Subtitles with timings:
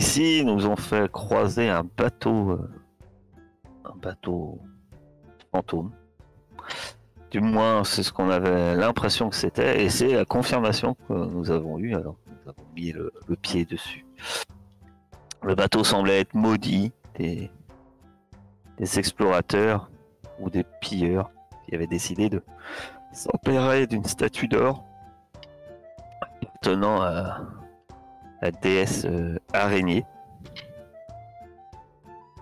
[0.00, 2.70] récits nous ont fait croiser un bateau, euh,
[3.84, 4.58] un bateau
[5.52, 5.92] fantôme.
[7.30, 11.50] Du moins, c'est ce qu'on avait l'impression que c'était, et c'est la confirmation que nous
[11.50, 13.12] avons eue alors nous avons mis le,
[13.42, 14.06] pied dessus.
[15.42, 17.50] Le bateau semblait être maudit, des,
[18.78, 19.90] explorateurs
[20.38, 21.30] ou des pilleurs
[21.66, 22.42] qui avaient décidé de
[23.12, 24.82] s'emparer d'une statue d'or
[26.22, 27.59] appartenant à
[28.40, 30.04] la déesse euh, araignée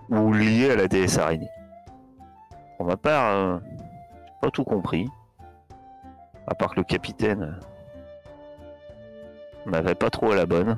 [0.09, 1.49] ou liée à la déesse araignée.
[2.77, 3.59] Pour ma part, euh,
[4.25, 5.07] j'ai pas tout compris.
[6.47, 7.59] À part que le capitaine
[9.67, 10.77] euh, m'avait pas trop à la bonne.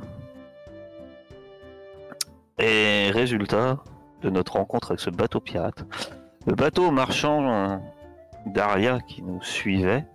[2.59, 3.77] Et résultat
[4.21, 5.83] de notre rencontre avec ce bateau pirate,
[6.45, 7.81] le bateau marchand
[8.45, 10.05] d'Aria qui nous suivait,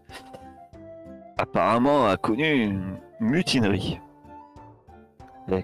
[1.39, 4.01] apparemment a connu une mutinerie.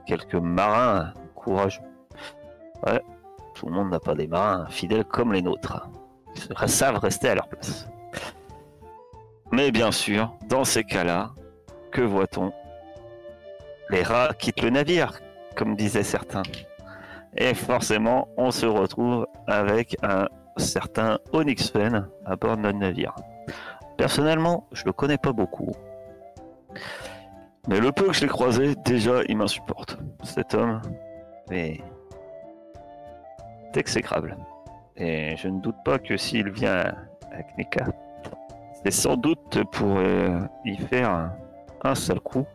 [0.06, 1.82] Quelques marins courageux.
[2.86, 3.02] Ouais,
[3.54, 5.88] tout le monde n'a pas des marins fidèles comme les nôtres.
[6.36, 7.88] Ils savent rester à leur place.
[9.50, 11.32] Mais bien sûr, dans ces cas-là,
[11.90, 12.52] que voit-on?
[13.90, 15.20] Les rats quittent le navire,
[15.56, 16.42] comme disaient certains.
[17.36, 23.14] Et forcément, on se retrouve avec un certain Onyx Fen à bord de notre navire.
[23.98, 25.72] Personnellement, je le connais pas beaucoup.
[27.68, 29.96] Mais le peu que je l'ai croisé, déjà, il m'insupporte.
[30.24, 30.82] Cet homme
[31.50, 31.80] est
[33.74, 34.36] exécrable.
[34.96, 36.94] Et je ne doute pas que s'il vient
[37.32, 37.86] à Knika,
[38.82, 41.32] c'est sans doute pour euh, y faire un,
[41.84, 42.46] un seul coup.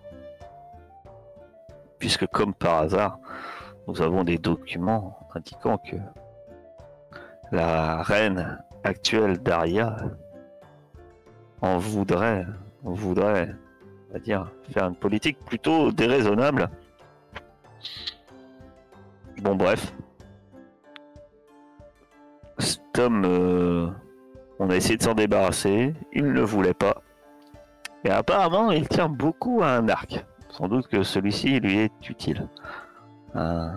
[1.99, 3.19] Puisque comme par hasard,
[3.87, 5.95] nous avons des documents indiquant que
[7.51, 9.95] la reine actuelle d'Aria
[11.61, 12.45] en voudrait,
[12.83, 13.55] en voudrait,
[14.17, 16.69] on va dire, faire une politique plutôt déraisonnable.
[19.41, 19.93] Bon, bref.
[22.57, 23.87] Cet homme, euh,
[24.57, 27.03] on a essayé de s'en débarrasser, il ne voulait pas.
[28.03, 30.25] Et apparemment, il tient beaucoup à un arc.
[30.49, 32.47] Sans doute que celui-ci lui est utile.
[33.35, 33.69] Euh,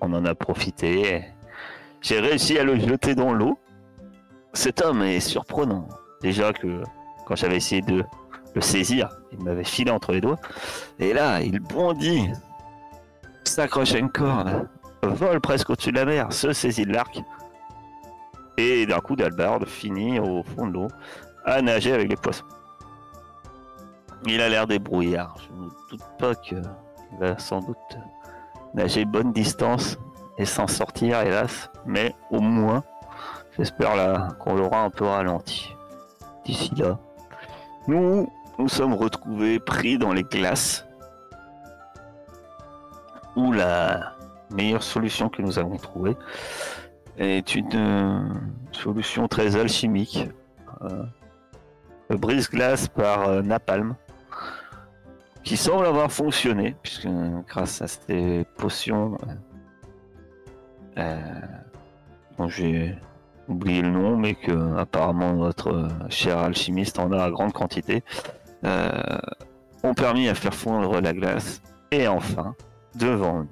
[0.00, 1.24] on en a profité.
[2.00, 3.58] J'ai réussi à le jeter dans l'eau.
[4.54, 5.88] Cet homme est surprenant.
[6.22, 6.82] Déjà que
[7.26, 8.02] quand j'avais essayé de
[8.58, 10.38] le saisir, il m'avait filé entre les doigts.
[10.98, 12.28] Et là, il bondit,
[13.44, 14.68] s'accroche à une corde,
[15.02, 17.22] vole presque au-dessus de la mer, se saisit de l'arc.
[18.56, 20.88] Et d'un coup d'albarde, finit au fond de l'eau
[21.44, 22.44] à nager avec les poissons.
[24.26, 25.36] Il a l'air débrouillard.
[25.38, 26.62] Je ne doute pas qu'il
[27.20, 27.98] va sans doute
[28.74, 29.98] nager bonne distance
[30.36, 31.70] et s'en sortir, hélas.
[31.86, 32.82] Mais au moins,
[33.56, 35.72] j'espère là qu'on l'aura un peu ralenti.
[36.44, 36.98] D'ici là,
[37.86, 40.84] nous nous sommes retrouvés pris dans les glaces.
[43.36, 44.14] Où la
[44.50, 46.16] meilleure solution que nous avons trouvée
[47.18, 48.20] est une euh,
[48.72, 50.28] solution très alchimique.
[50.82, 51.04] Euh,
[52.08, 53.94] le brise-glace par euh, napalm
[55.44, 59.16] qui semble avoir fonctionné, puisque euh, grâce à ces potions
[60.96, 61.16] euh,
[62.36, 62.96] dont j'ai
[63.48, 68.02] oublié le nom, mais que apparemment notre euh, cher alchimiste en a à grande quantité,
[68.06, 71.62] euh, ont permis à faire fondre la glace.
[71.90, 72.54] Et enfin,
[72.94, 73.48] devant nous,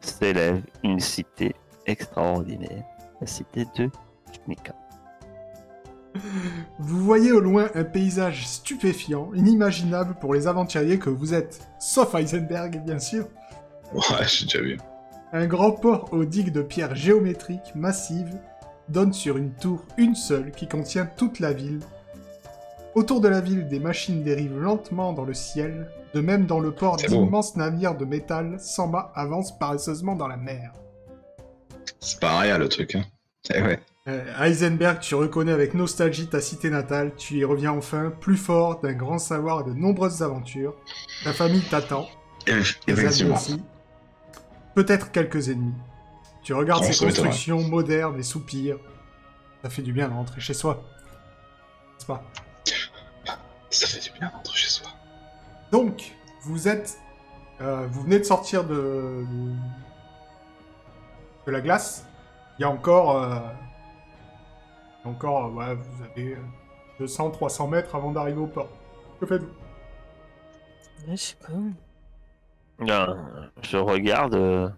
[0.00, 1.54] s'élève une cité
[1.86, 2.84] extraordinaire,
[3.20, 3.90] la cité de
[4.46, 4.74] Knika.
[6.78, 12.14] Vous voyez au loin un paysage stupéfiant, inimaginable pour les aventuriers que vous êtes, sauf
[12.14, 13.26] Heisenberg bien sûr.
[13.92, 14.78] Ouais, j'ai déjà vu.
[15.32, 18.38] Un grand port aux digues de pierre géométriques massives
[18.88, 21.80] donne sur une tour une seule qui contient toute la ville.
[22.94, 26.70] Autour de la ville, des machines dérivent lentement dans le ciel, de même dans le
[26.70, 30.72] port C'est d'immenses navires de métal sans mât avancent paresseusement dans la mer.
[31.98, 33.04] C'est pas rien le truc, hein.
[33.52, 33.80] Eh ouais.
[34.06, 38.80] Euh, Heisenberg, tu reconnais avec nostalgie ta cité natale, tu y reviens enfin, plus fort
[38.80, 40.76] d'un grand savoir et de nombreuses aventures.
[41.24, 42.06] Ta famille t'attend,
[42.46, 43.34] Effectivement.
[43.36, 43.62] aussi.
[44.74, 45.72] Peut-être quelques ennemis.
[46.42, 48.78] Tu regardes ces constructions modernes et soupires.
[49.62, 50.82] Ça fait du bien de rentrer chez soi.
[51.94, 52.22] N'est-ce pas?
[53.74, 54.88] Ça fait du bien d'entrer chez soi.
[55.72, 56.12] Donc,
[56.42, 56.98] vous êtes...
[57.60, 59.24] euh, vous venez de sortir de...
[61.46, 62.06] de la glace.
[62.58, 63.16] Il y a encore...
[63.22, 63.38] euh,
[65.00, 66.38] il y a encore, euh, ouais, vous avez
[67.00, 68.68] 200-300 mètres avant d'arriver au port.
[69.20, 69.52] Que faites-vous?
[71.08, 71.48] Je sais pas.
[73.62, 74.70] Je regarde, euh,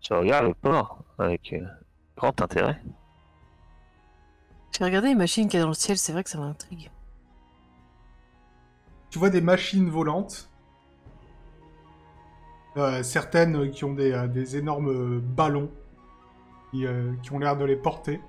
[0.00, 1.54] je regarde le port avec
[2.16, 2.80] grand intérêt.
[4.76, 6.90] J'ai regardé les machines qu'il y a dans le ciel, c'est vrai que ça m'intrigue.
[9.14, 10.50] Tu vois des machines volantes
[12.76, 15.70] Euh, certaines qui ont des, euh, des énormes ballons
[16.72, 18.20] qui, euh, qui ont l'air de les porter.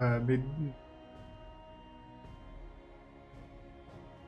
[0.00, 0.38] Euh, mais.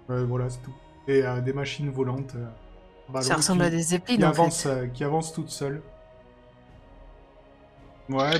[0.08, 0.74] Voilà, c'est tout.
[1.06, 2.34] Et euh, des machines volantes.
[2.34, 4.68] euh, Ça ressemble qui- à des qui zeppelins en avancent, fait.
[4.68, 5.80] euh, qui avancent toutes seules.
[8.08, 8.32] Ouais,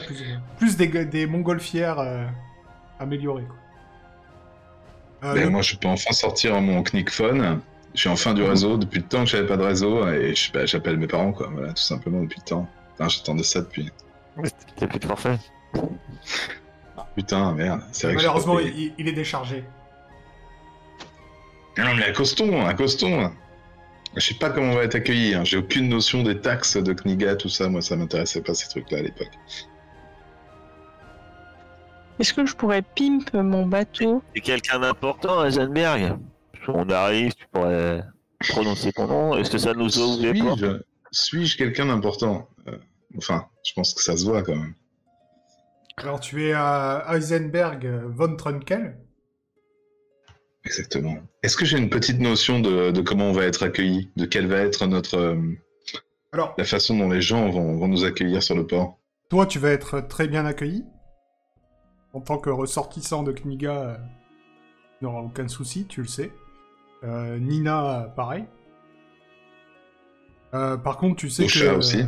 [0.59, 2.27] plus, des, des montgolfières euh,
[2.99, 3.45] améliorées.
[3.47, 3.57] Quoi.
[5.25, 7.61] Euh, Ben, le- moi, je peux enfin sortir mon Knickphone.
[7.95, 10.67] J'ai enfin du réseau depuis le temps que j'avais pas de réseau et je- bah,
[10.67, 11.49] j'appelle mes parents, quoi.
[11.53, 12.69] Voilà, tout simplement depuis le temps.
[12.93, 13.91] Putain, j'attendais ça depuis.
[14.77, 15.39] T'as plus de forfait.
[17.15, 17.81] Putain, merde.
[17.93, 19.63] C'est vrai malheureusement, il, il est déchargé.
[21.79, 23.31] Non, mais accostons, accostons.
[24.17, 25.35] Je sais pas comment on va être accueilli.
[25.35, 25.45] Hein.
[25.45, 27.69] J'ai aucune notion des taxes de Kniga, tout ça.
[27.69, 29.31] Moi, ça m'intéressait pas ces trucs-là à l'époque.
[32.19, 36.17] Est-ce que je pourrais pimp mon bateau T'es quelqu'un d'important Heisenberg.
[36.69, 38.03] On arrive, tu pourrais
[38.49, 39.37] prononcer ton nom.
[39.37, 40.65] Est-ce que ça nous ouvre les portes
[41.11, 42.77] Suis-je quelqu'un d'important Euh,
[43.17, 44.75] Enfin, je pense que ça se voit quand même.
[45.99, 48.97] Alors, tu es à Heisenberg euh, von Trunkel.
[50.65, 51.19] Exactement.
[51.45, 54.47] Est-ce que j'ai une petite notion de, de comment on va être accueilli De quelle
[54.49, 55.17] va être notre.
[55.19, 55.37] euh,
[56.33, 58.99] Alors, la façon dont les gens vont, vont nous accueillir sur le port
[59.31, 60.85] toi, tu vas être très bien accueilli.
[62.15, 63.97] En tant que ressortissant de Kniga, euh,
[64.99, 66.33] tu n'auras aucun souci, tu le sais.
[67.03, 68.45] Euh, Nina, pareil.
[70.55, 71.53] Euh, par contre, tu sais Au que...
[71.53, 72.01] chat aussi.
[72.03, 72.07] euh,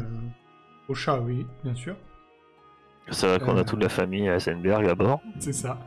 [0.89, 1.97] Au chat, oui, bien sûr.
[3.11, 3.61] C'est vrai qu'on Euh.
[3.61, 5.21] a toute la famille à Heisenberg à bord.
[5.41, 5.79] C'est ça.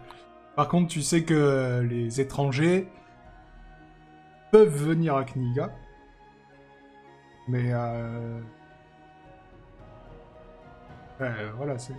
[0.56, 2.88] Par contre, tu sais que les étrangers
[4.52, 5.72] peuvent venir à Kniga.
[7.48, 7.72] Mais...
[7.72, 8.40] Euh...
[11.22, 11.94] euh, voilà, c'est...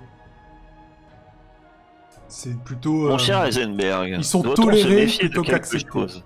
[2.30, 3.08] C'est plutôt...
[3.08, 5.90] Mon euh, cher Heisenberg, ils sont doit-on se tolérés méfier de plutôt quelque qu'acceptés.
[5.92, 6.24] chose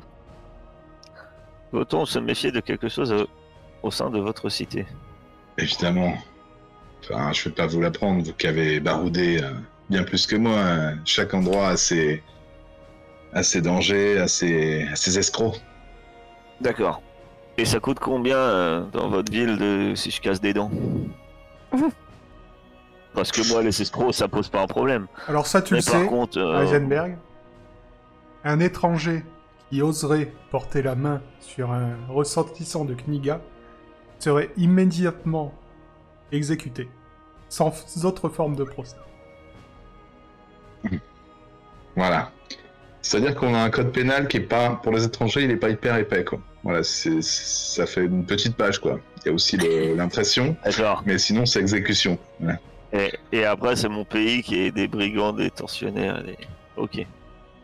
[1.72, 3.24] Doit-on se méfier de quelque chose euh,
[3.82, 4.84] au sein de votre cité
[5.56, 6.14] Évidemment.
[7.02, 9.50] Enfin, je vais pas vous l'apprendre, vous qui avez baroudé euh,
[9.88, 10.58] bien plus que moi.
[10.58, 10.98] hein.
[11.06, 12.22] Chaque endroit a ses,
[13.32, 15.60] a ses dangers, a ses, a ses escrocs.
[16.60, 17.02] D'accord.
[17.56, 20.70] Et ça coûte combien euh, dans votre ville de si je casse des dents?
[23.14, 25.06] Parce que moi, les escrocs, ça pose pas un problème.
[25.28, 27.16] Alors ça, tu Mais le par sais, contre, euh, Heisenberg.
[28.44, 29.24] Un étranger
[29.70, 33.40] qui oserait porter la main sur un ressortissant de Kniga
[34.18, 35.54] serait immédiatement
[36.32, 36.88] exécuté,
[37.48, 37.72] sans
[38.04, 38.96] autre forme de procès.
[41.96, 42.32] Voilà.
[43.02, 45.68] C'est-à-dire qu'on a un code pénal qui est pas, pour les étrangers, il est pas
[45.68, 46.40] hyper épais, quoi.
[46.64, 48.98] Voilà, c'est, c'est- ça fait une petite page, quoi.
[49.24, 51.02] Il y a aussi le- l'impression, d'accord.
[51.06, 52.18] mais sinon c'est exécution.
[52.40, 52.58] Voilà.
[52.94, 56.22] Et, et après, c'est mon pays qui est des brigands, des tortionnaires.
[56.22, 56.38] des-
[56.76, 57.04] Ok.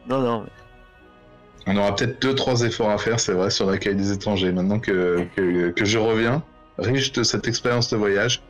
[0.08, 0.42] Non, non.
[0.42, 0.50] mais-
[1.72, 4.50] On aura peut-être deux, trois efforts à faire, c'est vrai, sur l'accueil des étrangers.
[4.50, 6.42] Maintenant que, que, que je reviens,
[6.78, 8.42] riche de cette expérience de voyage,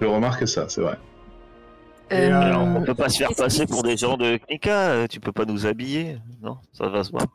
[0.00, 0.98] je remarque ça, c'est vrai.
[2.12, 4.90] Euh, euh, Alors, on peut pas se faire passer pour des gens de Knika.
[4.90, 6.18] euh, Tu peux pas nous habiller.
[6.42, 7.26] Non, ça va se voir.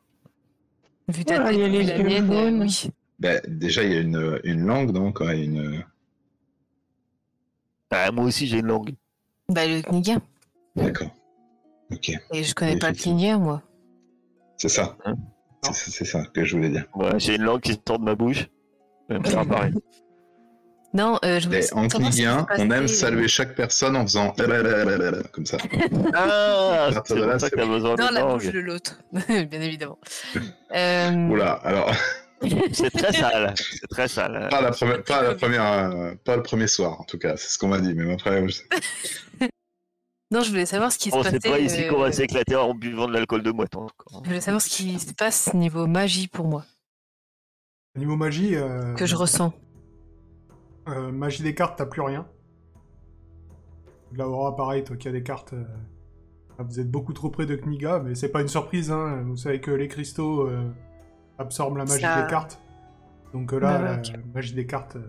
[1.08, 2.90] Vu ta Voilà, euh, oui.
[3.20, 5.84] Ben, déjà, il y a une, une langue, a une...
[7.92, 8.94] Ah, moi aussi, j'ai une langue.
[9.50, 10.18] Bah, le Kniga.
[10.76, 11.10] D'accord.
[11.92, 12.96] Ok, Et je connais pas le.
[12.96, 13.62] Kniga, moi.
[14.58, 14.98] c'est ça.
[15.06, 15.16] Hein
[15.72, 16.86] C'est- ça que je voulais dire.
[16.96, 18.48] Ouais, j'ai une langue qui sort de ma bouche.
[19.10, 19.74] Je vais me faire pareil.
[20.94, 25.58] Non, euh, je voulais en knigien, on aime saluer chaque personne en faisant comme ça.
[26.14, 30.00] Ah, c'est ça que t'as besoin Dans la bouche de l'autre, bien évidemment.
[30.74, 31.92] Euh, Oula, alors
[32.72, 33.54] C'est très sale.
[33.58, 34.48] C'est très sale.
[34.50, 37.50] pas la première, pas la première, euh, pas le premier soir en tout cas, c'est
[37.50, 37.94] ce qu'on m'a dit.
[37.94, 38.62] Mais après, je-
[40.32, 41.50] Non, je voulais savoir ce qui Bon, se c'est passait.
[41.50, 43.92] pas ici euh, qu'on va s'éclater en buvant de l'alcool de encore.
[44.24, 46.66] Je voulais savoir ce qui se passe niveau magie pour moi,
[47.96, 49.54] Niveau magie, euh, que je ressens.
[50.90, 52.28] euh, magie des cartes, t'as plus rien.
[54.14, 55.64] Laura, pareil, toi qui as des cartes, euh,
[56.60, 59.24] vous êtes beaucoup trop près de Kniga, mais c'est pas une surprise, hein.
[59.26, 60.50] Vous savez que les cristaux
[61.40, 62.60] absorbent la magie Ça- des cartes.
[63.34, 65.00] Donc euh, là, Bah la magie des cartes, euh,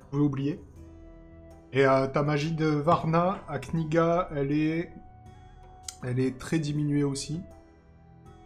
[0.00, 0.60] vous pouvez oublier.
[1.72, 4.90] Et euh, ta magie de Varna à Kniga, elle est,
[6.02, 7.40] elle est très diminuée aussi.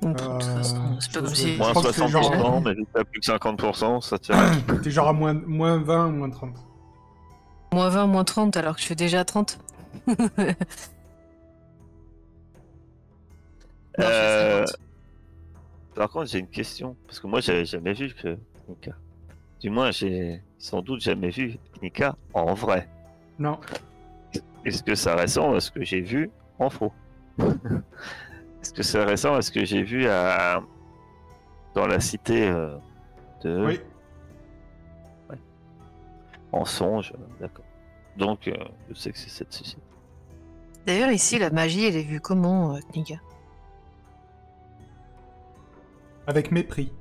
[0.02, 0.75] De c'est
[1.14, 1.56] pas comme si.
[1.56, 4.37] Moins Je crois que c'est 60%, genre- mais t'as plus que 50%, ça tient.
[4.82, 6.54] T'es genre à moins, moins 20 ou moins 30.
[7.72, 9.58] Moins 20, moins 30, alors que je suis déjà à 30.
[10.08, 10.14] Non,
[13.99, 14.78] je suis à Euh, 50.
[15.94, 16.96] Par contre, j'ai une question.
[17.06, 18.37] Parce que moi, j'avais jamais vu que
[18.68, 18.92] Nika.
[19.61, 22.88] Du moins, j'ai sans doute jamais vu Nika en vrai.
[23.38, 23.58] Non.
[24.64, 26.92] Est-ce que ça ressemble à ce que j'ai vu en faux?
[27.38, 30.62] Est-ce que ça ressemble à ce que j'ai vu à...
[31.75, 32.76] dans la cité euh,
[33.42, 33.66] de...
[33.66, 33.80] Oui.
[36.52, 37.64] en songe, d'accord.
[38.16, 38.54] Donc, euh,
[38.88, 39.78] je sais que c'est cette ceci.
[40.87, 43.16] D'ailleurs, ici, la magie, elle est vue comment, euh, Kniga
[46.26, 46.92] Avec mépris.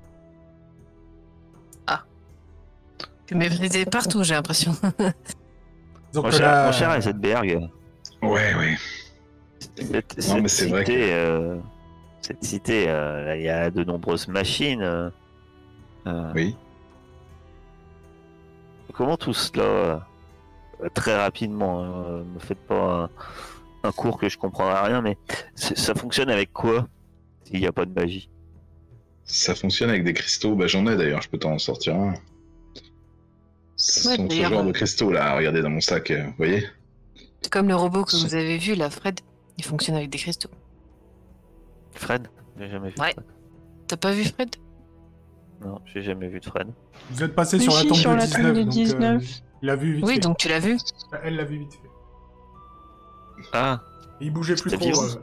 [3.28, 4.74] Tu méprisé partout, j'ai l'impression.
[6.14, 6.90] Donc, Mon cher, la- mon cher
[8.22, 8.76] Ouais, ouais.
[9.78, 11.58] cette, Non, cette mais c'est vrai cité, euh,
[12.22, 14.82] cette cité, euh, il y a de nombreuses machines.
[14.82, 15.10] euh,
[16.08, 16.58] euh, Oui.
[18.94, 23.04] Comment tout cela, euh, très rapidement, hein, me faites pas
[23.84, 25.18] un, un cours que je comprendrai rien, mais
[25.56, 26.86] ça fonctionne avec quoi
[27.46, 28.30] s'il n'y a pas de magie?
[29.34, 30.56] Ça fonctionne avec des cristaux.
[30.56, 32.14] Bah, j'en ai d'ailleurs, je peux t'en sortir un.
[33.78, 36.24] Ce Ouais, sont ce d'ailleurs, genre de euh, cristaux là, regardez dans mon sac, euh,
[36.26, 36.68] vous voyez?
[37.42, 39.20] C'est comme le robot que vous avez vu, là, Fred.
[39.58, 40.50] Il fonctionne avec des cristaux.
[41.94, 42.28] Fred?
[42.60, 43.16] J'ai jamais vu Ouais.
[43.88, 44.50] T'as pas vu Fred?
[45.66, 46.68] Non, j'ai jamais vu de Fred.
[47.12, 49.02] Vous êtes passé sur la si, tombe sur de la 19, tombe de donc, 19.
[49.24, 49.26] euh,
[49.62, 50.20] il l'a vu vite Oui, fait.
[50.20, 50.78] donc tu l'as vu
[51.24, 51.90] Elle l'a vu vite fait.
[53.54, 53.82] Ah,
[54.20, 55.04] il bougeait plus trop.
[55.04, 55.16] Euh,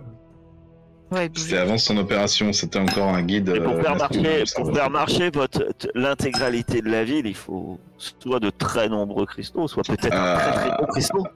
[1.10, 1.30] Ouais.
[1.34, 3.48] C'était avant son opération, c'était encore un guide.
[3.48, 4.74] et pour euh, faire marcher, ça pour va.
[4.74, 9.66] faire marcher votre t- l'intégralité de la ville, il faut soit de très nombreux cristaux,
[9.68, 10.76] soit peut-être un très très Ah.
[10.76, 11.26] gros cristaux.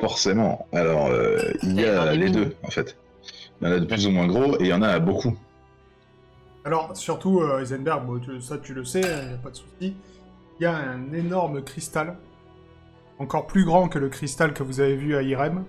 [0.00, 0.66] Forcément.
[0.72, 2.96] Alors, euh, il y a les deux, en fait.
[3.60, 5.34] Il y en a de plus ou moins gros et il y en a beaucoup.
[6.64, 9.56] Alors, surtout, euh, Heisenberg, bon, tu- ça tu le sais, il n'y a pas de
[9.56, 9.94] souci.
[10.60, 12.16] Il y a un énorme cristal,
[13.18, 15.64] encore plus grand que le cristal que vous avez vu à Irem,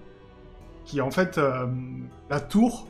[0.85, 1.65] qui en fait, euh,
[2.29, 2.87] la tour.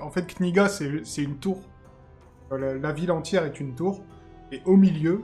[0.00, 1.60] En fait, Kniga, c'est une tour.
[2.50, 4.00] Euh, La, la ville entière est une tour.
[4.50, 5.22] Et au milieu,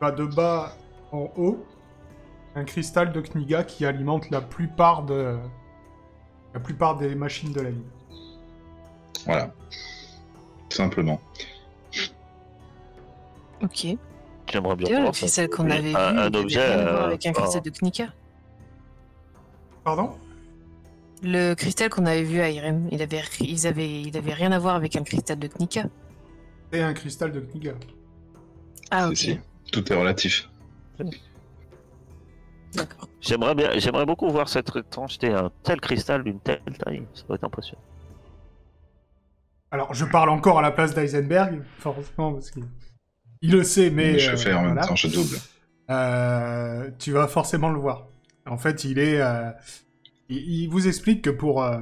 [0.00, 0.74] va de bas
[1.12, 1.64] en haut,
[2.54, 5.38] un cristal de Kniga qui alimente la plupart de.
[6.54, 7.82] La plupart des machines de la ville.
[9.24, 9.52] Voilà.
[10.68, 11.20] Tout simplement.
[13.62, 13.86] Ok.
[14.50, 16.58] J'aimerais bien le voir cristal qu'on avait vu, un, objet.
[16.60, 18.06] euh, avec un oh, cristal de Knika.
[19.84, 20.10] Pardon?
[21.22, 24.50] Le cristal qu'on avait vu à Irem, il avait, ri- ils avaient, il avait rien
[24.50, 25.84] à voir avec un cristal de Knika.
[26.72, 27.74] C'est un cristal de Kniga.
[28.90, 29.16] Ah, ok.
[29.16, 29.38] si.
[29.70, 30.48] Tout est relatif.
[32.74, 33.08] D'accord.
[33.20, 37.36] J'aimerais bien, j'aimerais beaucoup voir cette étrangeté, un tel cristal d'une telle taille, ça doit
[37.36, 37.82] être impressionnant.
[39.70, 42.64] Alors, je parle encore à la place d'Eisenberg, forcément, parce qu'il
[43.42, 44.12] il le sait, mais...
[44.12, 44.86] Mais je euh, fais en même voilà.
[44.86, 45.36] temps, je double.
[45.90, 48.08] Euh, tu vas forcément le voir.
[48.46, 49.20] En fait, il est...
[49.20, 49.50] euh,
[50.32, 51.62] il, vous explique que pour...
[51.62, 51.80] euh,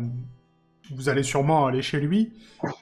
[0.92, 2.32] vous allez sûrement aller chez lui.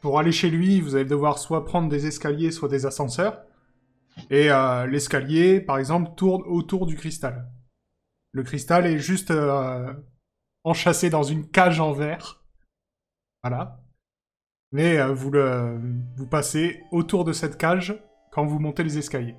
[0.01, 3.43] Pour aller chez lui, vous allez devoir soit prendre des escaliers, soit des ascenseurs.
[4.31, 7.51] Et euh, l'escalier, par exemple, tourne autour du cristal.
[8.33, 9.93] Le cristal est juste euh,
[10.65, 12.43] enchâssé dans une cage en verre.
[13.43, 13.81] Voilà.
[14.73, 15.31] Mais vous,
[16.17, 19.37] vous passez autour de cette cage quand vous montez les escaliers.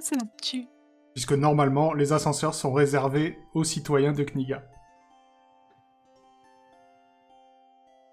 [0.00, 0.66] Ça tue.
[1.16, 4.62] Puisque normalement, les ascenseurs sont réservés aux citoyens de Kniga.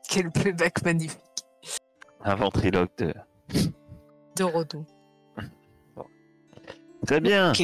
[0.10, 1.20] Quel playback magnifique.
[2.22, 3.14] Un ventriloque de...
[4.38, 4.86] De Rodon.
[7.06, 7.52] Très bien.
[7.52, 7.64] Ok.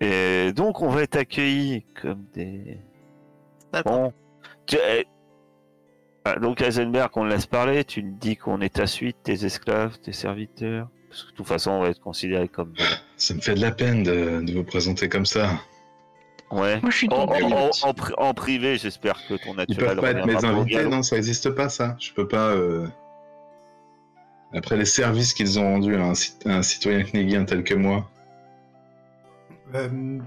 [0.00, 2.78] Et donc on va être accueillis comme des.
[3.84, 4.12] Bon.
[4.64, 4.78] Tu-
[6.24, 7.82] ah, donc Heisenberg, on le laisse parler.
[7.82, 10.88] Tu me dis qu'on est ta suite, tes esclaves, tes serviteurs.
[11.10, 12.72] Parce que de toute façon, on va être considéré comme.
[13.16, 15.50] Ça me fait de la peine de, de vous présenter comme ça.
[16.52, 16.80] Ouais.
[16.80, 19.86] Moi, je suis En, en- en- en pri- en privé, j'espère que ton Ils naturel.
[19.88, 21.96] peuvent pas être mes invités, non, ça existe pas ça.
[22.00, 22.48] Je peux pas.
[22.50, 22.86] euh,
[24.54, 27.74] Après les services qu'ils ont rendus à un, cit- à un citoyen knigien tel que
[27.74, 28.08] moi.
[29.74, 30.18] Euh,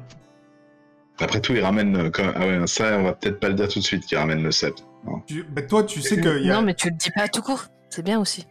[1.20, 1.96] Après tout, ils ramènent.
[1.98, 4.18] euh, quand- Ah ouais, ça, on va peut-être pas le dire tout de suite qu'ils
[4.18, 4.84] ramènent le sceptre.
[5.06, 5.20] Non.
[5.28, 7.42] tu- bah, toi, tu sais qu'il y a, Non, mais tu le dis pas tout
[7.42, 7.66] court.
[7.90, 8.46] C'est bien aussi.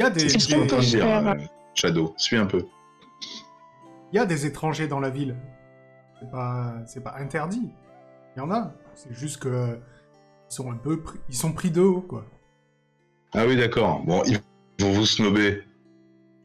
[0.00, 1.34] Il y a des, dire, euh,
[1.74, 2.64] Shadow, suis un peu.
[4.12, 5.36] il y a étrangers dans la ville.
[6.18, 7.68] C'est pas, c'est pas interdit.
[8.34, 8.72] Il y en a.
[8.94, 9.78] C'est juste que
[10.50, 12.24] ils sont un peu, pris- ils sont pris de haut, quoi.
[13.34, 14.00] Ah oui, d'accord.
[14.04, 14.40] Bon, ils
[14.82, 15.62] vont vous snobber.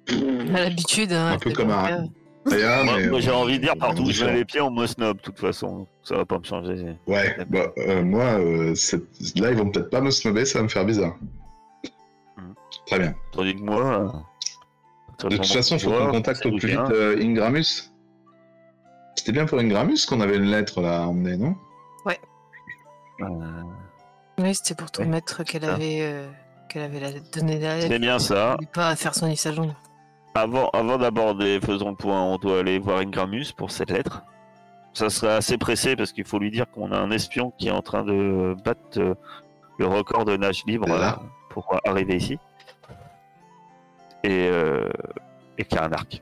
[0.10, 1.14] À l'habitude.
[1.14, 4.04] Hein, Un peu comme un- euh, Moi, mais, moi, j'ai euh, envie de dire, partout
[4.04, 5.88] où je mets les pieds, on me snob, de toute façon.
[6.04, 6.96] Ça va pas me changer.
[7.08, 10.64] Ouais, bah, euh, moi, euh, cette- là, ils vont peut-être pas me snobber, ça va
[10.64, 11.16] me faire bizarre.
[12.88, 13.16] Très bien.
[13.32, 13.84] Tandis que moi.
[15.24, 17.92] euh, De toute façon, il faut qu'on contacte au plus vite euh, Ingramus.
[19.16, 21.56] C'était bien pour Ingramus qu'on avait une lettre là à emmener, non?
[23.22, 23.26] Euh,
[24.40, 25.06] Oui, c'était pour Ouais.
[25.06, 26.30] mettre qu'elle avait, euh,
[26.68, 27.12] qu'elle avait la...
[27.34, 27.88] donné la lettre.
[27.90, 28.58] C'est bien ça.
[28.74, 29.34] Pas à faire son.
[30.36, 34.24] Avant, avant d'aborder, faisons le point, on doit aller voir Ingramus pour cette lettre.
[34.94, 37.72] Ça serait assez pressé parce qu'il faut lui dire qu'on a un espion qui est
[37.72, 39.16] en train de battre
[39.80, 41.22] le record de nage libre Là.
[41.50, 42.38] pour arriver ici.
[44.26, 44.90] Et, euh,
[45.58, 46.22] et qui a un arc.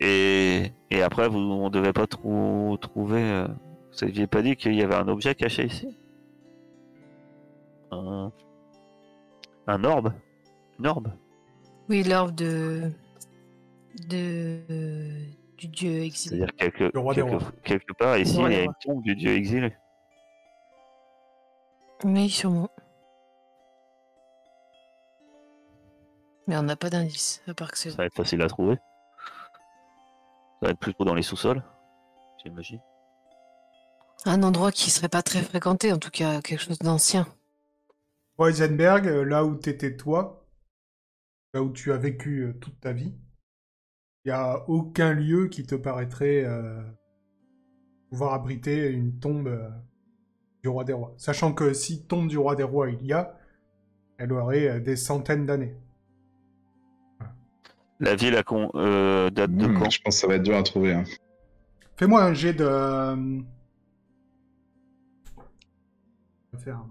[0.00, 3.22] Et, et après, vous, on devait pas trou- trouver.
[3.22, 5.96] Euh, vous n'aviez pas dit qu'il y avait un objet caché ici?
[7.90, 8.32] Un,
[9.66, 10.12] un orbe?
[10.78, 11.12] Une orbe?
[11.88, 12.90] Oui, l'orbe de.
[14.08, 14.60] de.
[15.58, 16.36] du dieu exilé.
[16.38, 19.76] C'est-à-dire quelque, quelque, part ici, il y a une tombe du dieu exilé.
[22.04, 22.70] Oui, sûrement.
[26.50, 27.90] Mais on n'a pas d'indice, à part que c'est.
[27.90, 28.74] Ça va être facile à trouver.
[28.74, 31.62] Ça va être plutôt dans les sous-sols,
[32.42, 32.80] j'imagine.
[34.24, 37.28] Un endroit qui serait pas très fréquenté, en tout cas quelque chose d'ancien.
[38.34, 40.44] Toi, Heisenberg, euh, là où t'étais toi,
[41.54, 43.14] là où tu as vécu euh, toute ta vie,
[44.24, 46.82] il n'y a aucun lieu qui te paraîtrait euh,
[48.10, 49.68] pouvoir abriter une tombe euh,
[50.64, 51.14] du roi des rois.
[51.16, 53.38] Sachant que si tombe du roi des rois il y a,
[54.18, 55.76] elle aurait des centaines d'années.
[58.00, 60.42] La ville a con- euh, date de Hmm, quand je pense que ça va être
[60.42, 60.94] dur à trouver.
[60.94, 61.04] hein.
[61.96, 62.64] Fais-moi un jet de...
[62.64, 63.16] euh,
[66.52, 66.90] je vais faire un-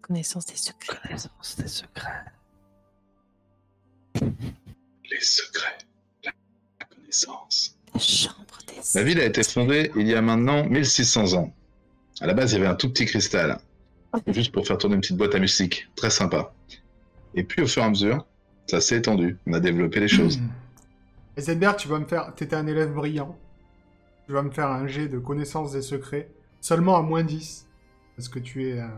[0.00, 0.98] Connaissance des secrets.
[1.02, 2.24] Connaissance des secrets.
[5.10, 5.78] Les secrets.
[6.24, 6.32] La
[6.80, 7.76] la connaissance.
[7.92, 11.52] La chambre des La ville a été fondée il y a maintenant 1600 ans.
[12.20, 13.58] À la base, il y avait un tout petit cristal.
[14.28, 15.88] Juste pour faire tourner une petite boîte à musique.
[15.96, 16.54] Très sympa.
[17.34, 18.24] Et puis, au fur et à mesure,
[18.66, 19.36] ça s'est étendu.
[19.46, 20.40] On a développé les choses.
[21.36, 22.34] Heisenberg, tu vas me faire...
[22.34, 23.36] T'étais un élève brillant.
[24.26, 26.28] Tu vas me faire un jet de connaissance des secrets.
[26.60, 27.66] Seulement à moins 10.
[28.16, 28.90] Parce que tu es un,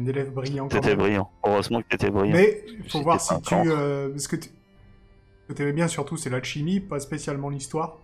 [0.00, 0.68] un élève brillant.
[0.68, 1.30] T'étais brillant.
[1.44, 2.34] Heureusement que t'étais brillant.
[2.34, 3.54] Mais il faut voir si tu...
[3.54, 7.98] euh, parce que tu ce que t'aimais bien surtout, c'est la chimie, pas spécialement l'histoire.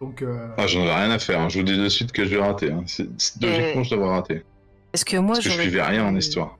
[0.00, 0.22] Donc...
[0.22, 1.40] euh, Ah, j'en ai rien à faire.
[1.40, 1.48] hein.
[1.50, 2.70] Je vous dis de suite que je vais rater.
[2.72, 2.84] hein.
[3.42, 4.42] Logiquement, je devrais rater.
[4.94, 6.56] Est-ce que moi Parce que je suivais rien en histoire.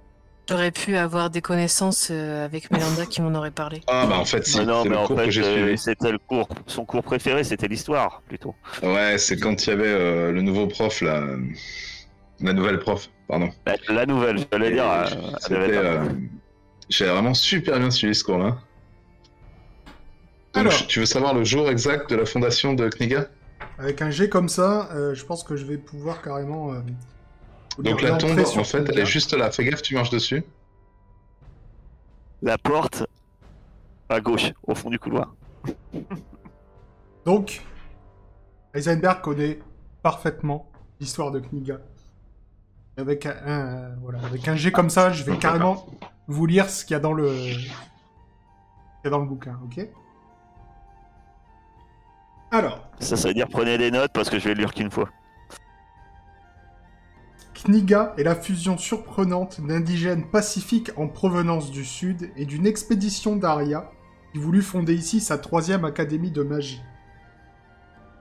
[0.49, 3.81] J'aurais pu avoir des connaissances euh, avec Mélanda qui m'en aurait parlé.
[3.87, 4.59] Ah, bah en fait, si.
[4.65, 5.79] Non, c'est mais le en cours fait, que j'ai euh, suivi.
[5.79, 6.49] c'était le cours.
[6.67, 8.55] Son cours préféré, c'était l'histoire, plutôt.
[8.83, 11.25] Ouais, c'est quand il y avait euh, le nouveau prof, là.
[12.41, 13.51] La nouvelle prof, pardon.
[13.67, 14.85] La, la nouvelle, je Et dire.
[14.91, 15.05] euh,
[15.53, 16.05] euh,
[16.89, 18.25] J'ai vraiment super bien suivi ce.
[18.25, 18.57] Donc,
[20.55, 20.73] Alors.
[20.73, 23.29] je- tu veux savoir le jour exact de la fondation de Kniga?
[23.79, 26.73] Avec un jet comme ça, euh, je pense que je vais pouvoir carrément...
[27.79, 29.51] Donc la tombe, en fait, elle est juste là.
[29.51, 30.45] Fais gaffe, tu marches dessus.
[32.43, 33.05] La porte
[34.09, 35.35] à gauche, au fond du couloir.
[37.25, 37.63] Donc,
[38.75, 39.59] Heisenberg connaît
[40.03, 40.69] parfaitement
[41.01, 41.79] l'histoire de Kniga.
[42.97, 45.87] Avec un, un- voilà, avec un jet comme ça, je vais carrément
[46.29, 47.71] vous lire ce qu'il y a dans le, ce qu'il
[49.05, 49.89] y a dans le bouquin, ok?
[52.51, 54.91] Alors, Ça, ça veut dire prenez des notes parce que je vais le lire qu'une
[54.91, 55.09] fois.
[57.65, 63.89] Kniga est la fusion surprenante d'indigènes pacifiques en provenance du sud et d'une expédition d'Aria
[64.33, 66.83] qui voulut fonder ici sa troisième académie de magie.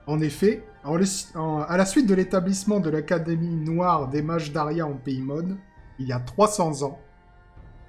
[0.06, 5.58] En effet, à la suite de l'établissement de l'académie noire des mages d'Aria en Paymon,
[5.98, 7.00] il y a 300 ans,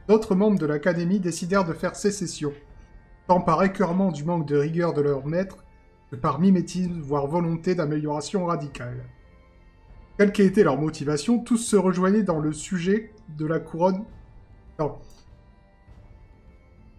[0.07, 2.51] d'autres membres de l'académie décidèrent de faire sécession,
[3.27, 5.63] tant par écœurement du manque de rigueur de leur maître
[6.09, 9.07] que par mimétisme voire volonté d'amélioration radicale.
[10.17, 14.03] Quelle qu'ait été leur motivation, tous se rejoignaient dans le sujet de la couronne.
[14.79, 14.97] Non.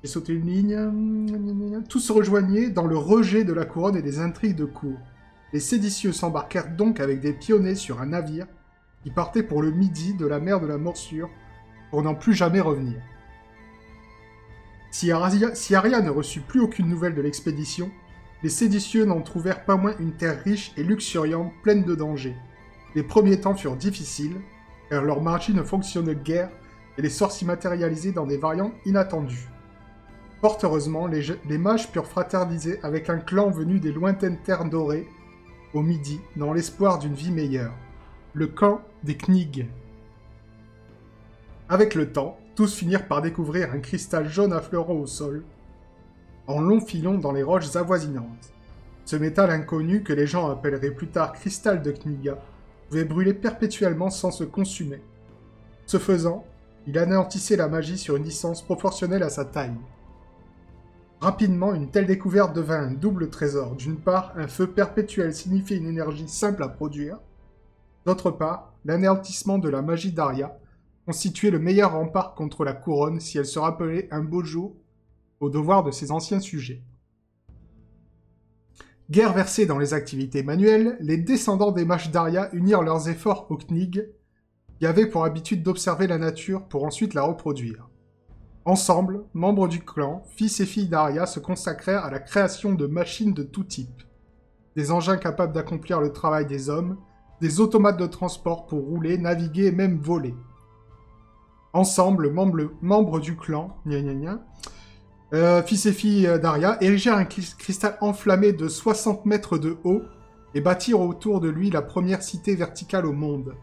[0.03, 1.83] J'ai sauté une ligne.
[1.89, 4.99] Tous se rejoignaient dans le rejet de la couronne et des intrigues de cour.
[5.53, 8.47] Les séditieux s'embarquèrent donc avec des pionniers sur un navire
[9.05, 11.31] qui partait pour le midi de la mer de la Morsure
[11.91, 13.01] pour n'en plus jamais revenir.
[14.91, 17.91] Si Aria, si Aria ne reçut plus aucune nouvelle de l'expédition,
[18.43, 22.37] les séditieux n'en trouvèrent pas moins une terre riche et luxuriante, pleine de dangers.
[22.95, 24.41] Les premiers temps furent difficiles,
[24.91, 26.51] car leur magie ne fonctionnait guère
[26.97, 27.45] et les sorts s'y
[28.13, 29.49] dans des variantes inattendues.
[30.41, 35.09] Fort heureusement, les, mages purent fraterniser avec un clan venu des lointaines terres dorées,
[35.73, 37.73] au midi, dans l'espoir d'une vie meilleure.
[38.35, 39.67] Le camp des Knig.
[41.69, 45.45] Avec le temps, tous finirent par découvrir un cristal jaune affleurant au sol,
[46.47, 48.53] en longs filons dans les roches avoisinantes.
[49.07, 52.39] Ce métal inconnu, que les gens appelleraient plus tard cristal de Kniga,
[52.89, 55.03] pouvait brûler perpétuellement sans se consumer.
[55.87, 56.45] Ce faisant,
[56.87, 59.77] il anéantissait la magie sur une distance proportionnelle à sa taille.
[61.21, 63.77] Rapidement, une telle découverte devint un double trésor.
[63.77, 67.19] D'une part, un feu perpétuel signifiait une énergie simple à produire.
[68.05, 70.59] D'autre part, l'anéantissement de la magie d'Aria
[71.07, 74.75] constituait le meilleur rempart contre la couronne si elle se rappelait un beau jour
[75.41, 76.83] au devoir de ses anciens sujets.
[79.11, 83.59] Guerre versée dans les activités manuelles, les descendants des mages d'Aria unirent leurs efforts aux
[83.59, 84.09] Knig,
[84.79, 87.89] qui avaient pour habitude d'observer la nature pour ensuite la reproduire.
[88.65, 93.35] Ensemble, membres du clan, fils et filles d'Aria se consacrèrent à la création de machines
[93.35, 94.03] de tout type.
[94.75, 96.97] Des engins capables d'accomplir le travail des hommes,
[97.43, 100.35] des automates de transport pour rouler, naviguer et même voler.
[101.75, 104.47] Ensemble, membres, membres du clan, gna gna gna,
[105.39, 110.03] euh, fils et filles euh, d'Aria, érigèrent un cristal enflammé de 60 mètres de haut
[110.55, 113.55] et bâtirent autour de lui la première cité verticale au monde.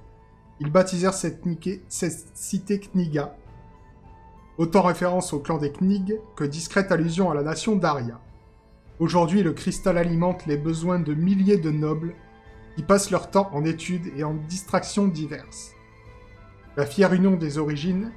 [0.60, 1.42] Ils baptisèrent cette
[1.90, 3.36] cité Kniga,
[4.58, 8.20] autant référence au clan des Knig que discrète allusion à la nation d'Aria.
[9.00, 12.14] Aujourd'hui, le cristal alimente les besoins de milliers de nobles
[12.76, 15.72] qui passent leur temps en études et en distractions diverses.
[16.78, 18.12] La fière union des origines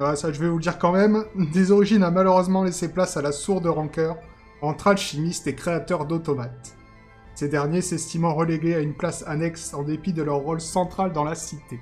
[0.00, 1.24] Ah, ça, je vais vous le dire quand même.
[1.52, 4.16] Des origines a malheureusement laissé place à la sourde rancœur
[4.62, 6.74] entre alchimistes et créateurs d'automates.
[7.34, 11.24] Ces derniers s'estimant relégués à une place annexe en dépit de leur rôle central dans
[11.24, 11.80] la cité.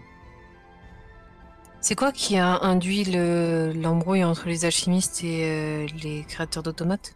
[1.80, 7.14] C'est quoi qui a induit le- l'embrouille entre les alchimistes et euh, les créateurs d'automates?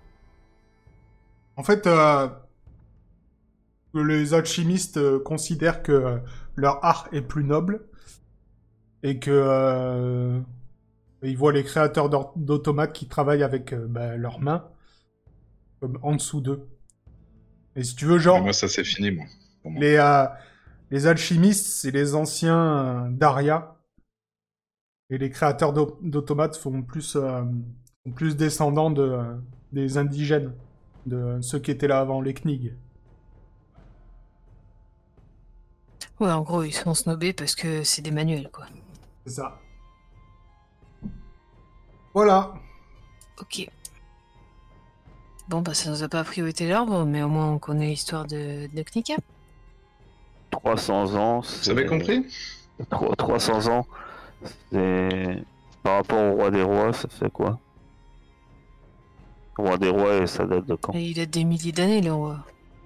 [1.57, 2.29] En fait, euh,
[3.95, 6.21] les alchimistes euh, considèrent que
[6.57, 7.87] leur art est plus noble
[9.03, 10.43] et que
[11.31, 14.69] ils voient les créateurs d'automates qui travaillent avec euh, bah, leurs mains
[15.81, 16.67] comme en dessous d'eux.
[17.77, 19.25] Et si tu veux, genre, Mais Moi, ça c'est fini, moi.
[19.63, 19.81] Pour moi.
[19.81, 20.27] les, euh,
[20.91, 23.77] les alchimistes, c'est les anciens euh, d'Aria.
[25.11, 27.43] Et les créateurs d'au- d'automates font plus, euh,
[28.05, 29.37] sont plus descendants de, euh,
[29.73, 30.55] des indigènes,
[31.07, 32.77] de ceux qui étaient là avant les Knig.
[36.21, 38.65] Ouais, en gros, ils sont snobés parce que c'est des manuels, quoi.
[39.27, 39.62] C'est ça.
[42.15, 42.53] Voilà.
[43.41, 43.69] Ok.
[45.49, 47.87] Bon, bah ça nous a pas appris où était l'arbre, mais au moins on connaît
[47.89, 49.15] l'histoire de, de Knika.
[50.51, 51.41] 300 ans.
[51.41, 52.25] Vous avez compris?
[53.19, 53.87] 300 ans.
[54.71, 55.43] C'est.
[55.83, 57.59] Par rapport au roi des rois, ça fait quoi?
[59.57, 60.95] Roi des rois, et ça date de quand?
[60.95, 62.39] Et il a des milliers d'années, le roi.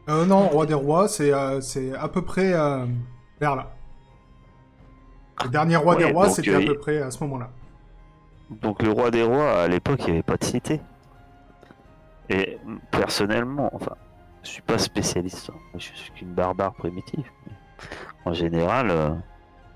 [0.09, 2.87] Euh, non, Roi des Rois, c'est euh, c'est à peu près euh,
[3.41, 3.75] vers là.
[5.45, 7.51] Le dernier Roi Ouais, des Rois, c'était euh, à il- peu près à ce moment-là.
[8.51, 10.81] Donc le roi des rois, à l'époque, il n'y avait pas de cité.
[12.29, 12.59] Et
[12.91, 13.97] personnellement, enfin,
[14.43, 15.59] je suis pas spécialiste, hein.
[15.75, 17.25] je suis qu'une barbare primitive.
[17.47, 17.53] mais
[18.25, 19.11] En général, euh,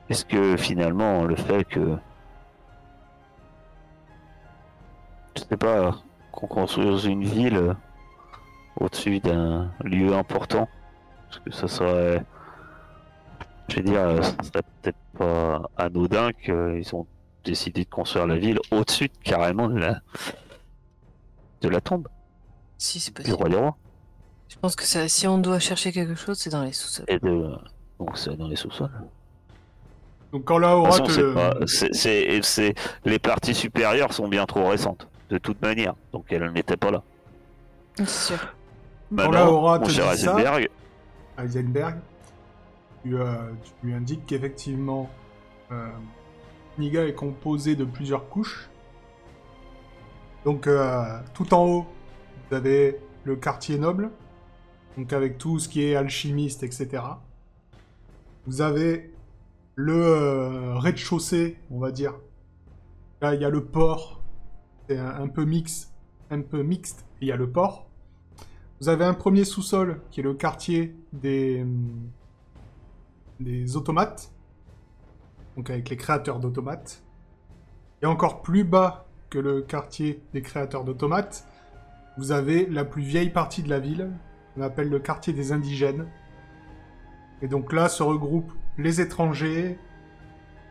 [0.09, 1.97] est-ce que finalement le fait que,
[5.37, 5.97] je sais pas,
[6.33, 7.75] qu'on construise une ville euh,
[8.79, 10.69] au-dessus d'un lieu important,
[11.31, 12.25] est-ce que ça serait,
[13.69, 17.07] je veux dire, euh, ça serait peut-être pas anodin qu'ils ont
[17.45, 20.01] décidé de construire la ville au-dessus de- carrément de la
[21.63, 22.09] de la tombe
[22.79, 23.37] Si, c'est du possible.
[23.37, 23.77] roi des rois
[24.49, 27.05] Je pense que ça, si on doit chercher quelque chose, c'est dans les sous-sols.
[27.09, 27.53] et de
[27.99, 28.91] donc c'est dans les sous-sols.
[30.33, 32.73] Donc quand la Aura te...
[33.05, 37.03] les parties supérieures sont bien trop récentes de toute manière, donc elles n'étaient pas là.
[37.97, 38.55] C'est sûr.
[39.17, 40.69] Quand la Aura mon te ça- Heisenberg,
[41.39, 41.97] Heisenberg,
[43.03, 45.11] tu, euh, tu lui indiques qu'effectivement,
[45.73, 45.89] euh,
[46.81, 48.71] Kniga est composé de plusieurs couches.
[50.45, 51.87] Donc, euh, tout en haut,
[52.49, 54.11] vous avez le quartier noble,
[54.97, 57.03] donc avec tout ce qui est alchimiste, etc.
[58.47, 59.13] Vous avez
[59.75, 62.15] le euh, rez-de-chaussée, on va dire.
[63.21, 64.23] Là, il y a le port,
[64.89, 65.93] c'est un, peu mix,
[66.31, 67.05] un peu mixte.
[67.21, 67.87] Il y a le port.
[68.81, 72.09] Vous avez un premier sous-sol qui est le quartier des, hum,
[73.39, 74.33] des automates,
[75.57, 77.03] donc avec les créateurs d'automates.
[78.03, 81.47] Et encore plus bas que le quartier des créateurs d'automates,
[82.19, 84.11] vous avez la plus vieille partie de la ville,
[84.55, 86.07] qu'on appelle le quartier des indigènes.
[87.43, 89.79] Et donc là se regroupent les étrangers,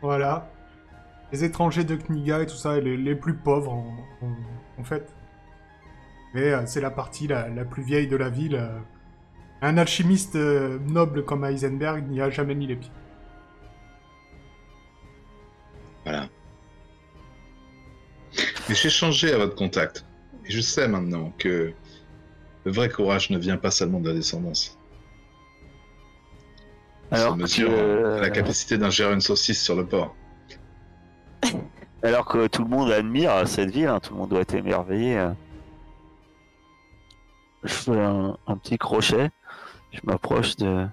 [0.02, 0.50] voilà,
[1.32, 3.82] les étrangers de Kniga et tout ça, et les, plus pauvres
[4.78, 5.14] en, fait.
[6.34, 8.56] Mais euh, c'est la partie la, la plus vieille de la ville.
[8.56, 8.78] euh.
[9.62, 12.90] Un alchimiste euh, noble comme Heisenberg n'y a jamais mis les pieds.
[16.04, 16.28] Voilà.
[18.68, 20.04] Mais j'ai changé à votre contact.
[20.46, 21.72] Et je sais maintenant que
[22.64, 24.78] le vrai courage ne vient pas seulement de la descendance.
[27.10, 30.14] alors Ce monsieur que, a la capacité d'ingérer une saucisse sur le port.
[32.02, 35.18] alors que tout le monde admire cette ville, hein, tout le monde doit être émerveillé.
[35.18, 35.32] euh.
[37.64, 39.30] Je fais un, un petit crochet,
[39.92, 40.86] je m'approche de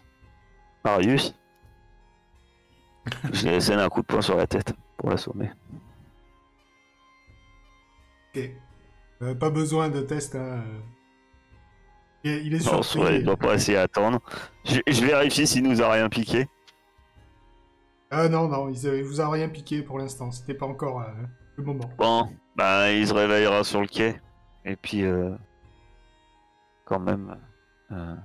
[0.84, 1.34] Marius.
[3.32, 5.50] Je lui donne un coup de poing sur la tête pour l'assommer.
[8.36, 8.50] Ok.
[9.24, 10.36] Euh, pas besoin de test.
[10.36, 10.80] hein, euh.
[12.24, 13.16] Il est, il est Non, surpris.
[13.18, 14.20] il doit pas essayer à attendre.
[14.66, 16.48] Je, je vérifie s'il nous a rien piqué.
[18.10, 20.32] Ah non, non, ils vous ont rien piqué pour l'instant.
[20.32, 21.12] C'était pas encore euh,
[21.58, 21.90] le moment.
[21.98, 24.20] Bon, bah, il se réveillera sur le quai.
[24.66, 25.32] Et puis, euh,
[26.86, 27.38] quand même.
[27.92, 28.16] euh,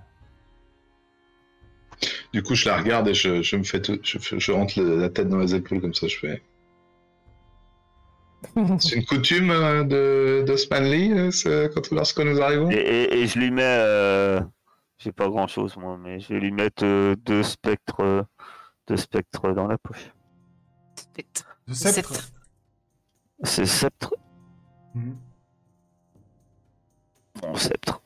[2.32, 5.28] Du coup, je la regarde et je, je me fais tout, je, rentre la tête
[5.28, 6.06] dans les épaules comme ça.
[6.08, 6.42] Je fais.
[8.80, 11.10] C'est une coutume euh, de, de Stanley
[11.46, 12.70] euh, quand lorsque nous arrivons?
[12.70, 13.62] Et, et- et je lui mets.
[13.64, 14.40] euh,
[14.98, 18.26] J'ai pas grand chose, moi, mais je vais lui mettre euh, deux spectres.
[18.88, 20.10] deux spectres dans la poche.
[20.96, 21.46] Spectre.
[23.44, 24.14] C'est sceptre
[24.94, 25.16] Mhm.
[27.40, 28.02] Bon, sceptre.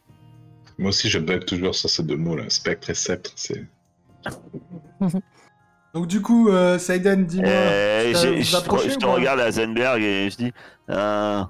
[0.79, 3.33] Moi aussi, je bug toujours sur ces deux mots là, spectre et sceptre.
[3.35, 3.65] C'est.
[5.97, 7.49] Donc du coup, euh, Saiden, dis-moi.
[7.49, 10.53] Euh, je te, je regarde à Zenberg et je dis
[10.91, 11.43] euh,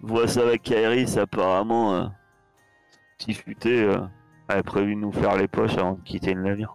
[0.00, 1.94] Vois ça avec Kairis, apparemment.
[1.94, 2.06] Euh,
[3.18, 3.98] petit futé euh,
[4.48, 6.74] avait prévu de nous faire les poches avant de quitter le navire.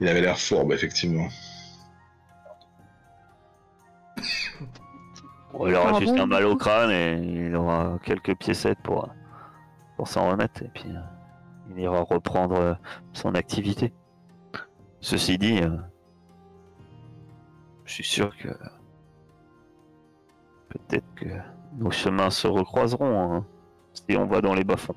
[0.00, 1.28] Il avait l'air fourbe, effectivement.
[5.52, 9.08] Bon, il aura juste un mal au crâne et il aura quelques piécettes pour,
[9.96, 10.90] pour s'en remettre et puis
[11.70, 12.74] il ira reprendre euh,
[13.12, 13.92] son activité.
[15.00, 15.76] Ceci dit, euh,
[17.84, 18.48] je suis sûr que
[20.68, 21.26] peut-être que
[21.74, 23.46] nos chemins se recroiseront hein,
[23.92, 24.94] si on va dans les bas-fonds.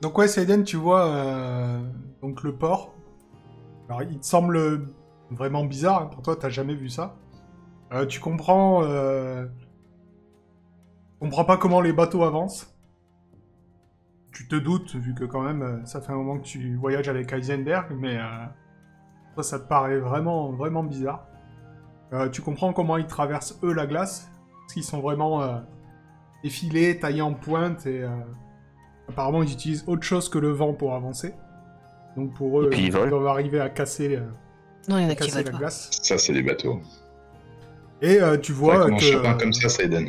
[0.00, 1.82] Donc ouais, Saiden, tu vois euh,
[2.22, 2.94] donc le port.
[3.88, 4.88] Alors il te semble
[5.30, 7.16] vraiment bizarre hein, pour toi, t'as jamais vu ça.
[8.08, 8.84] Tu comprends.
[11.20, 12.74] Tu comprends pas comment les bateaux avancent.
[14.32, 17.08] Tu te doutes vu que quand même euh, ça fait un moment que tu voyages
[17.08, 18.46] avec Heisenberg, mais euh...
[19.34, 21.26] toi ça te paraît vraiment vraiment bizarre.
[22.12, 24.30] Euh, tu comprends comment ils traversent eux la glace,
[24.62, 25.58] parce qu'ils sont vraiment euh,
[26.42, 28.08] effilés, taillés en pointe et euh,
[29.10, 31.34] Apparemment, ils utilisent autre chose que le vent pour avancer.
[32.16, 34.20] Donc pour eux, ils doivent arriver à casser, euh,
[34.88, 35.58] Non, il y en a qui casser la pas.
[35.58, 35.90] glace.
[36.00, 36.80] Ça, c'est des bateaux.
[38.00, 40.08] Et euh, tu vois que comme ça, Saiden.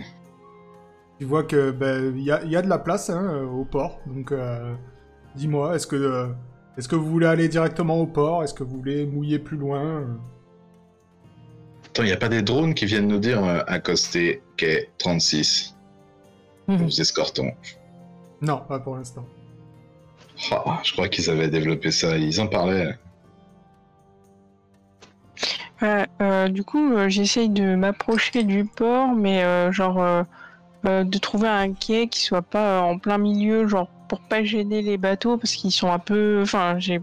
[1.21, 3.45] Tu vois que ben, il y, a, il y a de la place hein, euh,
[3.45, 3.99] au port.
[4.07, 4.73] Donc euh,
[5.35, 6.29] dis-moi, est-ce que euh,
[6.79, 8.43] est-ce que vous voulez aller directement au port?
[8.43, 10.17] Est-ce que vous voulez mouiller plus loin?
[11.85, 15.77] Attends, il n'y a pas des drones qui viennent nous dire euh, accoster quai 36.
[16.67, 16.77] Mhm.
[16.77, 17.51] Nous escortons.
[18.41, 19.27] Non, pas pour l'instant.
[20.49, 22.17] Ah, je crois qu'ils avaient développé ça.
[22.17, 22.97] Ils en parlaient.
[25.83, 30.25] Ouais, euh, du coup, euh, j'essaye de m'approcher du port, mais euh, genre
[30.85, 34.19] euh, euh, de trouver un quai qui soit pas euh, en plein milieu, genre pour
[34.21, 36.41] pas gêner les bateaux, parce qu'ils sont un peu.
[36.41, 37.01] Enfin, j'ai.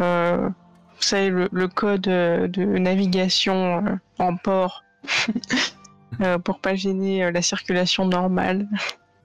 [0.00, 4.84] Euh, vous savez, le, code euh, de navigation euh, en port,
[6.20, 8.68] euh, pour pas gêner euh, la circulation normale.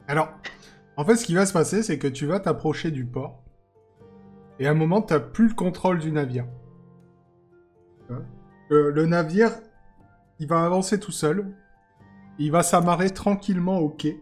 [0.08, 0.30] Alors,
[0.96, 3.44] en fait, ce qui va se passer, c'est que tu vas t'approcher du port.
[4.60, 6.46] Et à un moment, t'as plus le contrôle du navire.
[8.10, 8.24] Hein?
[8.72, 9.52] Euh, le navire,
[10.40, 11.46] il va avancer tout seul.
[12.40, 14.22] Il va s'amarrer tranquillement au quai.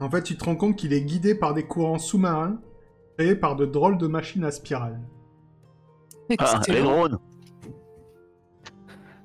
[0.00, 2.58] En fait, tu te rends compte qu'il est guidé par des courants sous-marins
[3.18, 5.00] créés par de drôles de machines à spirale.
[6.38, 7.18] Ah, c'était les drones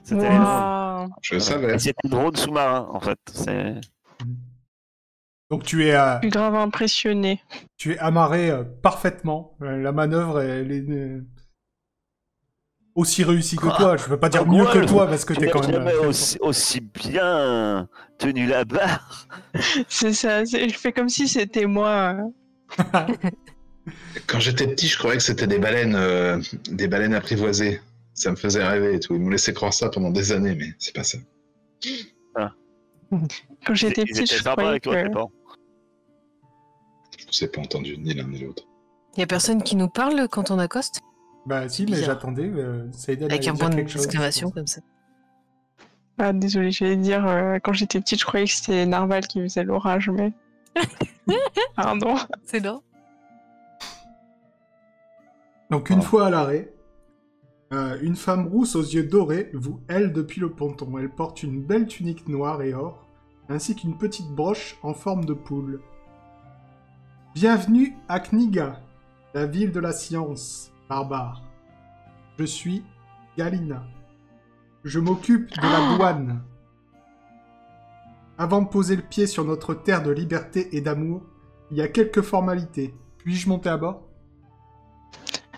[0.04, 0.44] C'était les drones.
[0.44, 1.10] Waouh.
[1.22, 1.76] Je le savais.
[1.76, 3.20] Et C'était des drones sous-marins, en fait.
[3.32, 3.76] C'est...
[5.52, 7.40] Donc tu es, euh, Je suis grave impressionné.
[7.78, 9.56] tu es amarré euh, parfaitement.
[9.62, 11.24] Euh, la manœuvre, elle est euh,
[12.96, 13.98] aussi réussie que Ah, toi.
[13.98, 15.88] Je veux pas dire ah, mieux ouais, que toi parce que Tu t'es quand même.
[16.08, 19.28] aussi, aussi bien tenu la barre.
[19.90, 22.16] C'est ça, je fais comme si c'était moi.
[24.28, 27.82] Quand j'étais petit, je croyais que c'était des baleines, euh, des baleines apprivoisées.
[28.16, 29.14] Ça me faisait rêver et tout.
[29.14, 31.18] Ils m'ont laissé croire ça pendant des années, mais c'est pas ça.
[33.66, 34.92] Quand j'étais étaient je croyais avec que...
[34.92, 35.10] Je
[37.28, 38.64] vous ai pas entendu ni l'un ni l'autre.
[39.16, 41.02] Il y a personne qui nous parle quand on accoste?
[41.46, 42.50] Bah si, mais j'attendais.
[42.56, 42.90] Euh,
[43.22, 44.82] Avec un point d'exclamation comme ça.
[46.18, 49.64] Ah, désolé, j'allais dire, euh, quand j'étais petite, je croyais que c'était Narval qui faisait
[49.66, 50.32] l'orage, mais...
[51.76, 52.16] Pardon.
[52.46, 52.80] C'est là.
[55.70, 56.04] Donc une Ah.
[56.04, 56.72] fois à l'arrêt,
[57.74, 60.98] euh, une femme rousse aux yeux dorés vous aile depuis le ponton.
[60.98, 63.06] Elle porte une belle tunique noire et or,
[63.50, 65.82] ainsi qu'une petite broche en forme de poule.
[67.34, 68.80] Bienvenue à Kniga,
[69.34, 71.44] la ville de la science, barbare.
[72.38, 72.84] Je suis
[73.38, 73.84] Galina.
[74.84, 76.42] Je m'occupe de la douane.
[78.38, 81.24] Avant de poser le pied sur notre terre de liberté et d'amour,
[81.72, 82.94] il y a quelques formalités.
[83.18, 84.04] Puis-je monter à bord?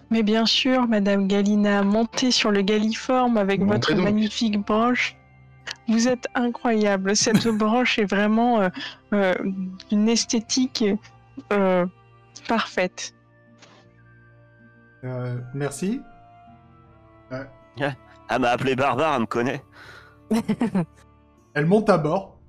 [0.10, 4.06] Mais bien sûr, Madame Galina, montez sur le galiforme avec Montez votre donc.
[4.06, 5.18] magnifique broche.
[5.90, 7.16] Vous êtes incroyable.
[7.16, 8.70] Cette broche est vraiment euh,
[9.14, 9.34] euh,
[9.90, 10.86] d'une esthétique
[11.52, 11.86] euh,
[12.48, 13.14] parfaite.
[15.04, 16.02] Euh, merci.
[18.30, 19.64] Elle m'a appelé Barbare, elle me connaît.
[21.54, 22.40] Elle monte à bord.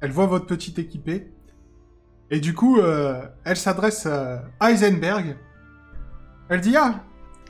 [0.00, 1.32] Elle voit votre petit équipé.
[2.30, 5.36] Et du coup, euh, elle s'adresse à Heisenberg.
[6.48, 7.04] Elle dit Ah,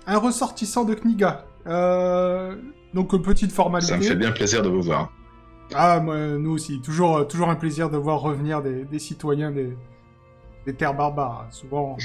[0.06, 1.44] un ressortissant de Kniga.
[1.66, 2.56] Euh,
[2.92, 3.92] donc, petite formalité.
[3.92, 5.12] Ça me fait bien plaisir de vous voir.
[5.74, 6.80] Ah, moi, nous aussi.
[6.80, 9.76] Toujours, euh, toujours un plaisir de voir revenir des, des citoyens des,
[10.66, 11.46] des terres barbares.
[11.50, 11.96] Souvent,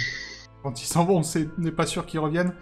[0.63, 2.54] quand ils s'en vont, on n'est pas sûr qu'ils reviennent.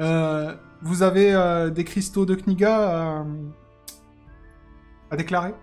[0.00, 3.26] Euh, vous avez euh, des cristaux de Kniga à,
[5.10, 5.54] à déclarer?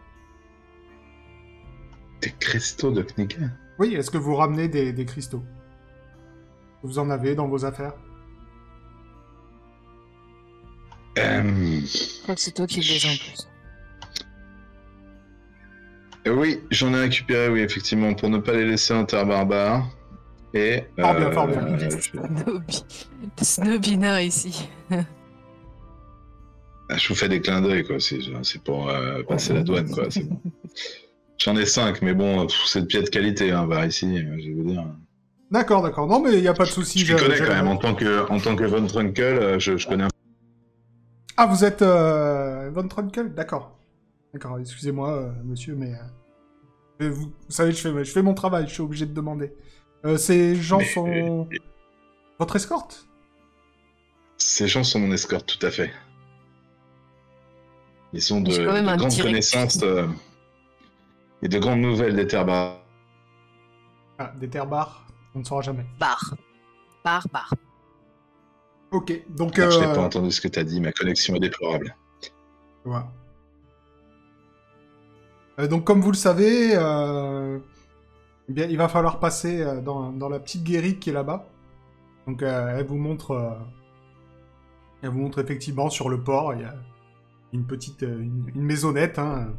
[2.22, 3.50] Des cristaux de Kniga?
[3.80, 5.44] Oui, est-ce que vous ramenez des, des cristaux?
[6.84, 7.94] Vous en avez dans vos affaires?
[11.18, 13.48] Euh, Je crois que c'est toi qui les as en plus.
[16.28, 19.88] oui, j'en ai récupéré, oui, effectivement, pour ne pas les laisser en terre barbare.
[20.56, 20.84] Et.
[21.00, 21.68] Fort bien, fort bien.
[21.68, 22.84] euh, je- Snobby.
[23.38, 24.70] Le snobinard ici.
[26.90, 27.98] Ah, je vous fais des clins d'œil, quoi.
[28.00, 30.06] C'est pour euh, passer la douane, quoi.
[30.10, 30.40] c'est bon.
[31.38, 34.48] J'en ai cinq, mais bon, c'est de pied de qualité, hein, vers ici, euh, je
[34.50, 34.86] vais vous dire.
[35.52, 36.08] D'accord, d'accord.
[36.08, 37.00] Non, mais il n'y a pas de souci.
[37.00, 39.76] Je je- connais quand même, en tant que, en tant que Von Trunkel, euh, je,
[39.78, 40.10] je connais un
[41.38, 43.34] Ah, vous êtes euh, Von Trunkel?
[43.34, 43.78] D'accord.
[44.34, 45.94] D'accord, excusez-moi, euh, monsieur, mais...
[47.02, 49.54] euh, vous, vous savez, je fais, je fais mon travail, je suis obligé de demander.
[50.06, 51.50] Euh, ces gens Mais- sont...
[52.38, 53.08] Votre escorte?
[54.38, 55.92] Ces gens sont mon escorte, tout à fait.
[58.14, 58.66] Ils ont de,
[58.98, 60.08] grandes connaissances euh,
[61.42, 62.82] et de grandes nouvelles des terres barbares.
[64.18, 65.86] Ah, des terres barres On ne saura jamais.
[66.00, 66.36] Bar.
[67.04, 67.54] Bar, bar.
[68.92, 69.56] Ok, donc...
[69.56, 71.96] Je n'ai euh, pas entendu ce que tu as dit, ma connexion est déplorable.
[72.84, 73.12] Voilà.
[75.60, 77.45] Euh, donc, comme vous le savez, euh,
[78.50, 81.48] eh bien, il va falloir passer euh, dans, dans la petite guérite qui est là-bas.
[82.28, 83.52] Donc, euh, elle vous montre, euh,
[85.02, 86.76] elle vous montre effectivement sur le port, il y a
[87.54, 89.20] une petite, euh, une, une maisonnette.
[89.20, 89.54] hein.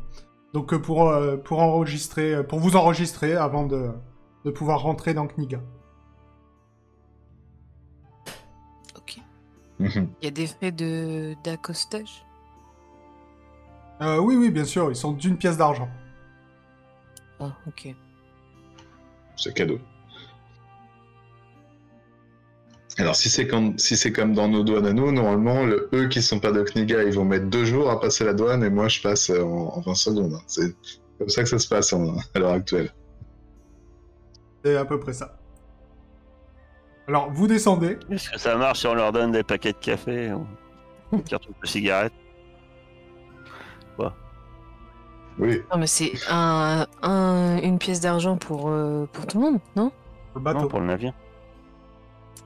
[0.53, 3.91] Donc, euh, pour euh, pour enregistrer, pour vous enregistrer avant de
[4.45, 5.61] de pouvoir rentrer dans Kniga.
[8.97, 9.19] Ok.
[9.81, 10.09] Mhm.
[10.21, 12.25] Il y a des frais de d'accostage?
[14.03, 15.89] Euh, oui, oui, bien sûr, ils sont d'une pièce d'argent.
[17.41, 17.95] Ah, ok.
[19.37, 19.79] C'est cadeau.
[22.99, 26.09] Alors, si c'est comme, si c'est comme dans nos douanes à nous, normalement, le, eux
[26.09, 28.71] qui sont pas de Kniga, ils vont mettre deux jours à passer la douane et
[28.71, 30.33] moi, je passe euh, en, en 20 secondes.
[30.35, 30.43] hein.
[30.47, 30.75] C'est
[31.19, 32.91] comme ça que ça se passe en- à l'heure actuelle.
[34.65, 35.39] C'est à peu près ça.
[37.07, 37.99] Alors, vous descendez.
[38.11, 40.47] Est-ce que ça marche si on leur donne des paquets de café ou
[41.17, 42.13] des cartouches de cigarettes?
[45.39, 49.61] Oui, Non, mais c'est un, un- une pièce d'argent pour, euh, pour tout le monde,
[49.77, 49.93] non?
[50.35, 50.69] Le Non, bateau.
[50.69, 51.13] pour le navire.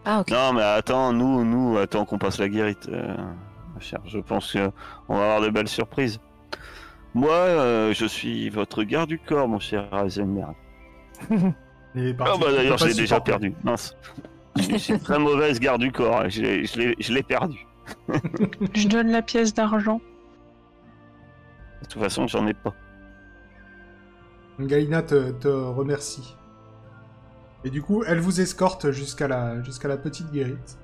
[0.05, 0.31] Ah, ok.
[0.31, 2.89] Non, mais attends, nous, nous, attends qu'on passe la guérite.
[2.89, 3.15] euh,
[3.79, 4.01] chère.
[4.07, 6.21] Je pense qu'on va avoir de belles surprises.
[7.15, 10.55] Moi, euh, je suis votre garde du corps, mon cher Heisenberg.
[11.93, 13.53] Ah bah Il d'ailleurs, je l'ai déjà perdu.
[13.65, 13.97] Mince.
[14.89, 16.23] Une très mauvaise garde du corps.
[16.31, 17.67] Je l'ai- je l'ai je l'ai perdu.
[18.75, 20.01] Je donne la pièce d'argent.
[21.83, 22.75] De toute façon, j'en ai pas.
[24.59, 26.37] Galina te, te remercie.
[27.65, 30.79] Et du coup, elle vous escorte jusqu'à la, jusqu'à la petite guérite.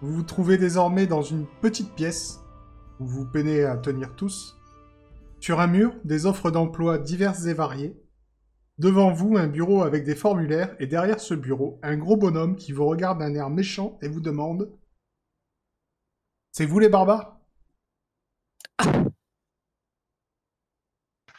[0.00, 2.40] Vous vous trouvez désormais dans une petite pièce
[3.00, 4.58] où vous peinez à tenir tous.
[5.40, 7.96] Sur un mur, des offres d'emploi diverses et variées.
[8.78, 12.72] Devant vous, un bureau avec des formulaires, et derrière ce bureau, un gros bonhomme qui
[12.72, 14.72] vous regarde d'un air méchant et vous demande
[16.52, 17.38] C'est vous les barbares?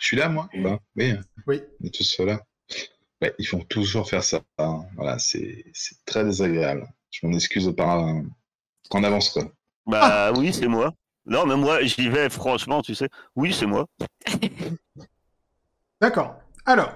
[0.03, 1.13] je suis là, moi ou pas Oui,
[1.47, 1.61] Oui.
[1.81, 2.41] on est tous là.
[3.21, 4.41] Ouais, ils font toujours faire ça.
[4.57, 4.83] hein.
[4.97, 6.85] Voilà, c'est c'est très désagréable.
[7.09, 8.03] Je m'en excuse par
[8.89, 9.45] en avance, quoi.
[9.85, 10.93] Bah oui, c'est moi.
[11.25, 13.07] Non, mais moi, j'y vais franchement, tu sais.
[13.37, 13.87] Oui, c'est moi.
[16.01, 16.35] D'accord.
[16.65, 16.93] Alors,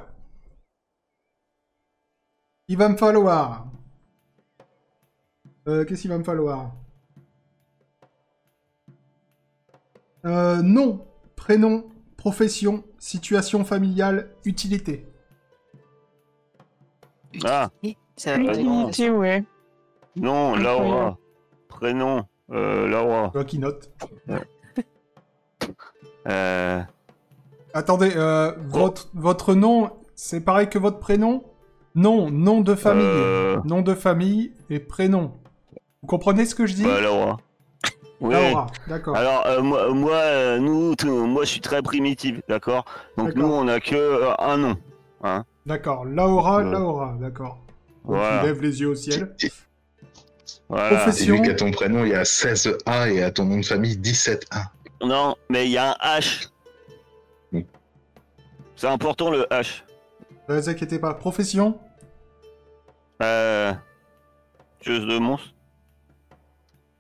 [2.67, 3.67] il va me falloir.
[5.69, 6.73] Euh, Qu'est-ce qu'il va me falloir?
[10.25, 11.05] Euh, Nom,
[11.37, 11.87] prénom,
[12.17, 15.05] profession, situation familiale, utilité.
[17.45, 17.69] Ah,
[18.15, 18.43] Ça va.
[18.43, 19.43] Utilité, ouais.
[20.15, 20.55] non.
[20.55, 21.17] Laura.
[21.69, 23.29] Prénom, euh, Laura.
[23.31, 23.89] Toi qui note.
[26.29, 26.81] Euh,
[27.73, 31.43] Attendez, euh, votre, votre nom, c'est pareil que votre prénom?
[31.95, 33.05] Non, nom de famille.
[33.05, 33.61] Euh.
[33.63, 35.31] Nom de famille et prénom.
[36.01, 36.83] Vous comprenez ce que je dis?
[36.83, 37.37] Bah, Laura.
[38.19, 38.33] Oui.
[38.33, 39.15] Laura, d'accord.
[39.15, 42.83] Alors, euh, moi, moi, euh, nous, tout- moi, je suis très primitif, d'accord?
[43.17, 44.77] Donc, nous, on a que euh, un nom.
[45.65, 46.05] D'accord.
[46.05, 46.71] Laura, Euh.
[46.71, 47.59] Laura, d'accord.
[48.03, 48.39] Voilà.
[48.39, 49.35] Tu lèves les yeux au ciel.
[49.43, 49.51] Et-
[50.69, 50.91] Voilà.
[50.91, 51.35] Et Profession.
[51.35, 54.71] vu qu'à ton prénom, il y a 16A et à ton nom de famille, 17A.
[55.03, 56.49] Non, mais il y a un H.
[58.75, 59.81] C'est important le H.
[60.49, 61.13] Ne vous inquiétez pas.
[61.13, 61.79] Profession?
[63.23, 63.73] Euh...
[64.79, 65.53] Tueuse de monstres.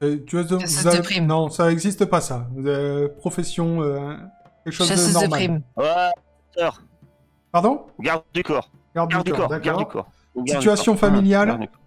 [0.03, 0.59] Euh, tu de...
[0.59, 1.25] Chasseuse vous avez- de primes.
[1.25, 2.47] Non, ça n'existe pas ça.
[2.53, 3.81] Vous avez- Profession.
[3.81, 4.15] euh,
[4.63, 5.29] Quelque chose de Chasseuse de normal.
[5.31, 5.61] primes.
[5.75, 6.11] Ouais.
[6.55, 6.81] sœur.
[7.51, 7.87] Pardon?
[7.99, 8.69] Garde du corps.
[8.95, 9.49] Garde, Garde du corps, corps.
[9.49, 9.87] Garde du d'accord.
[9.91, 10.11] corps.
[10.35, 11.09] Ou garde Situation du corps.
[11.09, 11.47] familiale.
[11.47, 11.79] Garde du corps.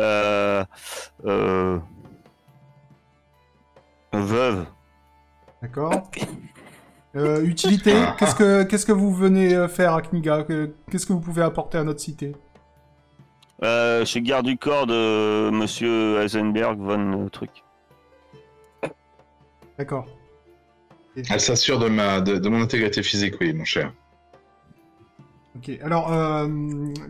[0.00, 0.64] Euh...
[1.26, 1.78] Euh...
[4.12, 4.66] Veuve.
[5.62, 6.10] D'accord.
[7.16, 10.44] Euh, utilité, qu'est-ce que qu'est-ce que vous venez faire à Kniga?
[10.44, 12.34] Que- Qu'est-ce que vous pouvez apporter à notre cité?
[13.64, 17.50] Euh, je suis garde du corps de Monsieur Heisenberg von euh, truc.
[19.78, 20.06] D'accord.
[21.16, 23.92] Elle s'assure de, ma, de, de mon intégrité physique, oui, mon cher.
[25.56, 25.70] Ok.
[25.82, 26.46] Alors, euh,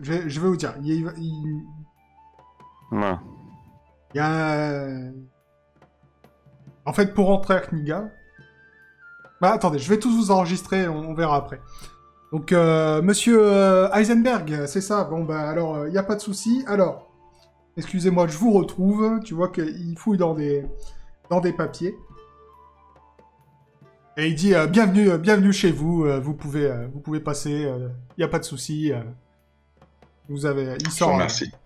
[0.01, 1.63] je, vais- je vais vous dire, il y a, il-
[2.91, 5.11] il y a un-
[6.85, 8.09] En fait, pour rentrer à Kniga...
[9.41, 11.61] Bah, attendez, je vais tous vous enregistrer, on, on verra après.
[12.31, 16.21] Donc, euh, Monsieur euh, Heisenberg, c'est ça Bon, bah alors, il n'y a pas de
[16.21, 16.63] souci.
[16.67, 17.11] Alors,
[17.75, 19.19] excusez-moi, je vous retrouve.
[19.23, 20.65] Tu vois qu'il fouille dans des,
[21.29, 21.95] dans des papiers.
[24.17, 26.05] Et il dit euh, bienvenue, euh, bienvenue chez vous.
[26.05, 27.51] euh, vous pouvez, euh, vous pouvez passer.
[27.71, 28.91] Il n'y a pas de souci.
[28.93, 29.01] euh.
[30.27, 31.19] vous avez, il sort,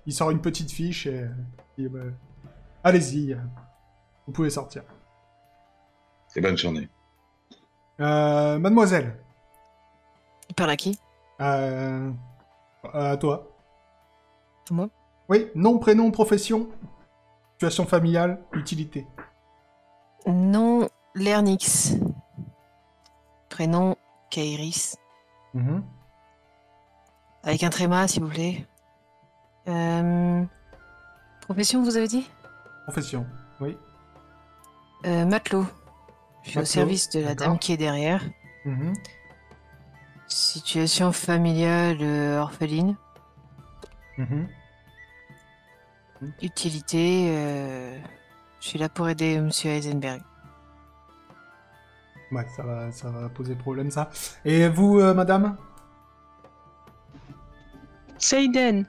[0.05, 1.27] il sort une petite fiche et,
[1.79, 1.99] euh, bah,
[2.83, 3.37] allez-y, euh,
[4.27, 4.83] vous pouvez sortir.
[6.35, 6.87] Et bonne journée.
[7.99, 9.17] Euh, mademoiselle,
[10.53, 10.99] Il parle à qui?
[11.41, 12.11] Euh,
[12.93, 13.49] à toi.
[14.69, 14.87] À moi?
[15.27, 16.69] Oui, nom, prénom, profession,
[17.53, 19.07] situation familiale, utilité.
[20.27, 21.95] Non, Lernix.
[23.49, 23.95] Prénom,
[24.29, 24.95] Kairis.
[25.55, 25.83] Mhm.
[27.41, 28.67] Avec un tréma, s'il vous plaît.
[29.67, 30.43] Euh,
[31.41, 32.29] Profession, vous avez dit?
[32.83, 33.25] Profession,
[33.59, 33.75] oui.
[35.07, 35.65] euh, Matelot.
[36.43, 38.21] Je suis au service de la dame qui est derrière.
[38.65, 38.93] Mhm.
[40.33, 42.95] Situation familiale euh, orpheline.
[44.17, 44.47] Mhm.
[46.41, 47.27] Utilité.
[47.29, 47.99] euh,
[48.59, 50.21] Je suis là pour aider Monsieur Heisenberg.
[52.31, 54.09] Ouais, ça va, ça va poser problème, ça.
[54.43, 55.55] Et vous, euh, madame?
[58.17, 58.87] Seiden,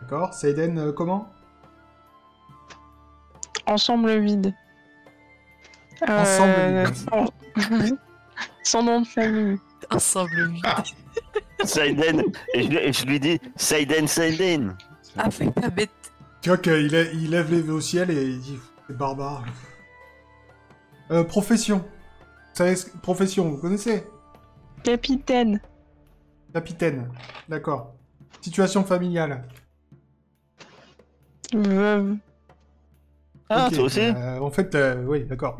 [0.00, 0.34] D'accord.
[0.34, 1.28] Seiden, euh, comment?
[3.66, 4.54] Ensemble vide.
[6.02, 6.84] Ensemble Euh,
[7.80, 7.98] vide.
[8.62, 9.58] Son nom de famille.
[9.90, 10.64] Ensemble vide.
[11.64, 12.22] Saiden.
[12.54, 14.76] et, je, lui- et je lui dis Saiden, Saiden.
[15.16, 15.90] Ah, fais pas bête.
[16.40, 19.44] Tu vois qu'il lè- il lève les yeux au ciel et il dit c'est barbare.
[21.10, 21.84] Euh, profession.
[23.02, 24.04] Profession, vous connaissez?
[24.82, 25.60] Capitaine,
[26.52, 27.08] Capitaine.
[27.48, 27.94] D'accord.
[28.40, 29.44] Situation familiale.
[31.54, 32.16] veuve.
[33.48, 35.56] Ah, Ok, toi aussi euh, En fait, euh, oui, d'accord.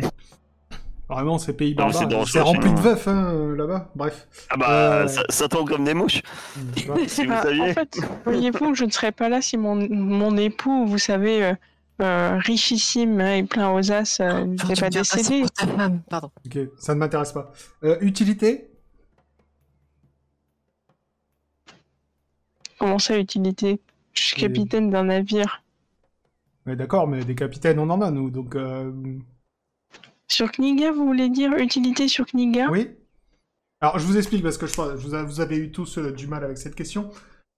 [1.09, 1.93] Vraiment, ces pays Non, mais
[2.27, 3.91] c'est rempli de veufs hein, là-bas.
[3.95, 4.29] Bref.
[4.51, 6.21] Ah bah, Euh, ça, ça tombe comme des mouches.
[7.09, 7.71] Si vous Ah, saviez.
[7.71, 11.55] En fait, voyez-vous, je ne serais pas là si mon, mon époux, vous savez, euh,
[12.03, 15.45] euh, richissime hein, et plein aux as, Genre, n'était pas décédé.
[16.11, 16.31] Pardon.
[16.45, 17.53] Ok, ça ne m'intéresse pas.
[17.85, 18.71] Euh, utilité?
[22.79, 23.81] Comment ça, utilité?
[24.13, 25.63] Je suis Et- capitaine d'un navire.
[26.67, 28.55] Ouais, d'accord, mais des capitaines, on en a, nous, donc...
[30.29, 32.69] Sur Kniga, vous voulez dire utilité sur Kniga?
[32.71, 32.91] Oui
[33.81, 36.27] Alors, je vous explique, parce que je crois je vous, avez eu tous euh, du
[36.27, 37.11] mal avec cette question.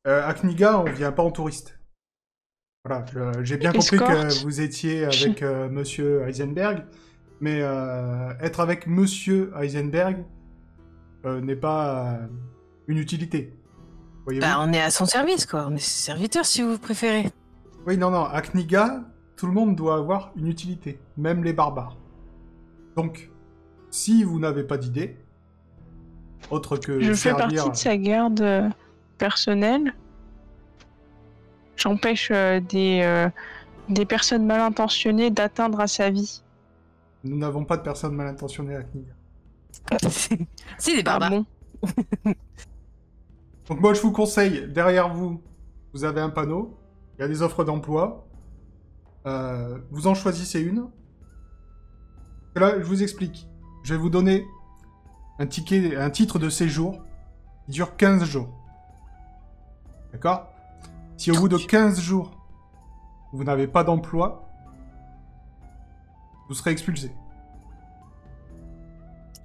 [0.07, 1.79] Euh, à Kniga, on vient pas en touriste.
[2.85, 3.05] Voilà,
[3.43, 6.87] j'ai bien compris que vous étiez avec euh, Monsieur Heisenberg,
[7.41, 10.25] mais euh, être avec Monsieur Heisenberg
[11.27, 12.27] euh, n'est pas euh,
[12.87, 13.53] une utilité.
[14.41, 15.67] Bah, on est à son service, quoi.
[15.69, 17.31] On est ses serviteurs, si vous préférez.
[17.87, 19.03] Oui, non, non, à Kniga,
[19.37, 21.99] tout le monde doit avoir une utilité, même les barbares.
[23.01, 23.31] Donc,
[23.91, 25.17] si vous n'avez pas d'idée,
[26.51, 28.69] autre que Je fais partie de sa garde euh,
[29.17, 29.95] personnelle.
[31.77, 33.31] J'empêche euh, des, euh,
[33.89, 36.43] des personnes mal intentionnées d'atteindre à sa vie.
[37.25, 39.15] Nous n'avons pas de personnes mal intentionnées à Kniga.
[40.79, 41.31] C'est des Ah barbares.
[41.31, 41.47] bon
[43.69, 45.43] Donc moi, je vous conseille, derrière vous,
[45.95, 46.79] vous avez un panneau,
[47.19, 48.27] il y a des offres d'emploi,
[49.27, 50.91] Euh, vous en choisissez une.
[52.57, 53.49] Et là, je vous explique.
[53.83, 54.47] Je vais vous donner
[55.39, 57.03] un ticket, un titre de séjour
[57.65, 58.49] qui dure 15 jours.
[60.13, 60.49] D'accord?
[61.17, 62.33] Si au bout de 15 jours,
[63.33, 64.49] vous n'avez pas d'emploi,
[66.49, 67.13] vous serez expulsé.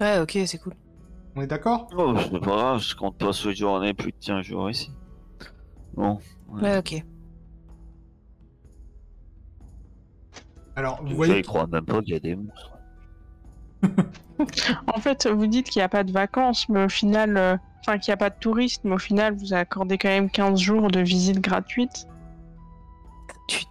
[0.02, 0.74] Ouais, ok, c'est cool.
[1.36, 1.88] On est d'accord?
[1.96, 4.92] Oh, c'est pas grave, je compte pas séjourner plus de 15 jours ici.
[5.94, 7.04] Bon, Ouais, ok.
[10.76, 12.75] Alors, vous Déjà, voyez, ils croient même pas qu'il y a des monstres.
[14.88, 17.98] En fait, vous dites qu'il n'y a pas de vacances, mais au final, euh, enfin
[17.98, 20.90] qu'il n'y a pas de touristes, mais au final, vous accordez quand même 15 jours
[20.90, 22.08] de visite gratuite
[23.48, 23.66] Tu-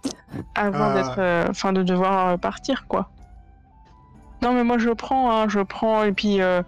[0.55, 0.93] avant Ah.
[0.93, 3.09] d'être, euh, enfin de devoir euh, partir, quoi.
[4.41, 6.61] Non, mais moi je prends, hein, je prends, et puis euh,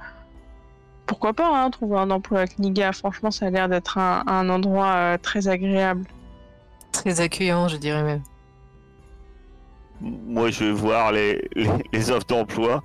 [1.06, 2.92] pourquoi pas, hein, trouver un emploi à Kniga.
[2.92, 6.06] Franchement, ça a l'air d'être un, un endroit euh, très agréable.
[6.92, 8.22] Très accueillant, je dirais même.
[10.02, 12.84] Moi, je vais voir les, les, les offres d'emploi.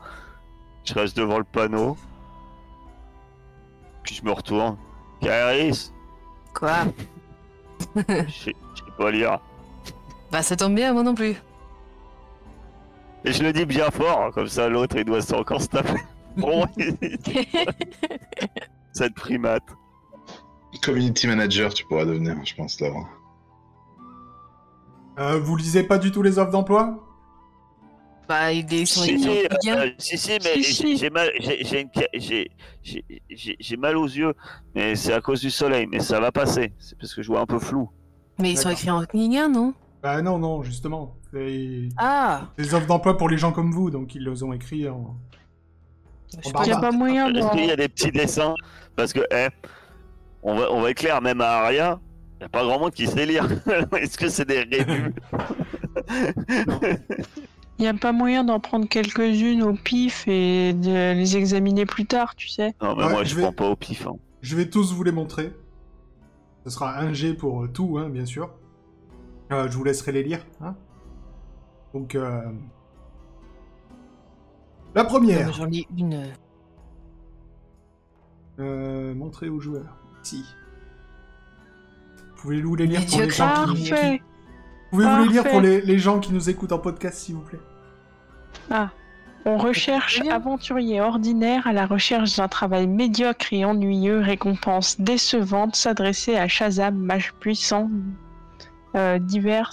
[0.85, 1.97] Je reste devant le panneau.
[4.03, 4.76] Puis je me retourne.
[5.20, 5.93] Caris,
[6.55, 6.85] Quoi
[7.97, 8.55] je sais
[8.99, 9.41] pas lire.
[10.30, 11.37] Bah ça tombe bien, moi non plus.
[13.24, 16.01] Et je le dis bien fort, comme ça l'autre il doit se- encore se taper.
[16.37, 16.64] Bon,
[18.93, 19.64] cette primate.
[20.83, 22.89] Community manager, tu pourras devenir, je pense, là.
[25.18, 27.05] euh, vous lisez pas du tout les offres d'emploi?
[28.28, 29.78] Bah il est sur Si, les si, bien.
[29.78, 31.56] euh, si, si, mais Si, j'ai- mal, j'ai-
[33.96, 34.32] aux yeux,
[34.74, 36.72] mais c'est à cause du soleil, mais ça va passer.
[36.78, 37.90] C'est parce que je vois un peu flou.
[38.38, 39.74] Mais ils sont écrits en kninga, non?
[40.02, 41.16] Bah non, non, justement.
[41.32, 44.88] C'est Ah des offres d'emploi pour les gens comme vous, donc ils les ont écrits
[44.88, 45.16] en...
[46.56, 47.38] Il n'y a pas moyen de.
[47.38, 48.54] Est-ce qu'il y a des petits dessins?
[48.96, 49.48] Parce que, eh,
[50.42, 52.00] on va, on va être clair, même à Aria,
[52.34, 53.46] il n'y a pas grand monde qui sait lire.
[53.98, 55.12] Est-ce que c'est des rébus
[57.83, 62.07] Il n'y a pas moyen d'en prendre quelques-unes au pif et de les examiner plus
[62.07, 62.76] tard, tu sais.
[62.80, 64.07] Non, mais Ouais, moi je je vais- prends pas au pif.
[64.07, 64.14] hein.
[64.41, 65.53] Je vais tous vous les montrer.
[66.64, 68.51] Ce sera un G pour euh, tout, hein, bien sûr.
[69.51, 70.47] Euh, je vous laisserai les lire.
[70.61, 70.76] Hein.
[71.93, 72.41] Donc, euh...
[74.95, 75.53] la première.
[75.53, 76.22] J'en lis une.
[78.61, 79.97] Euh, montrer aux joueurs.
[80.22, 80.45] Si.
[82.37, 83.35] Pouvez-vous les lire pour les Médiocre.
[83.66, 83.91] gens qui...
[83.91, 84.22] Parfait.
[84.93, 87.59] Pouvez-vous les lire pour les, les gens qui nous écoutent en podcast, s'il vous plaît?
[89.44, 96.36] On recherche aventurier ordinaire à la recherche d'un travail médiocre et ennuyeux, récompense décevante, s'adresser
[96.36, 97.90] à Shazam, mage puissant,
[98.94, 99.72] euh, divers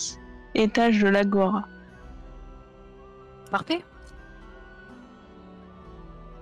[0.55, 1.65] étages de l'Agora.
[3.51, 3.84] Parfait.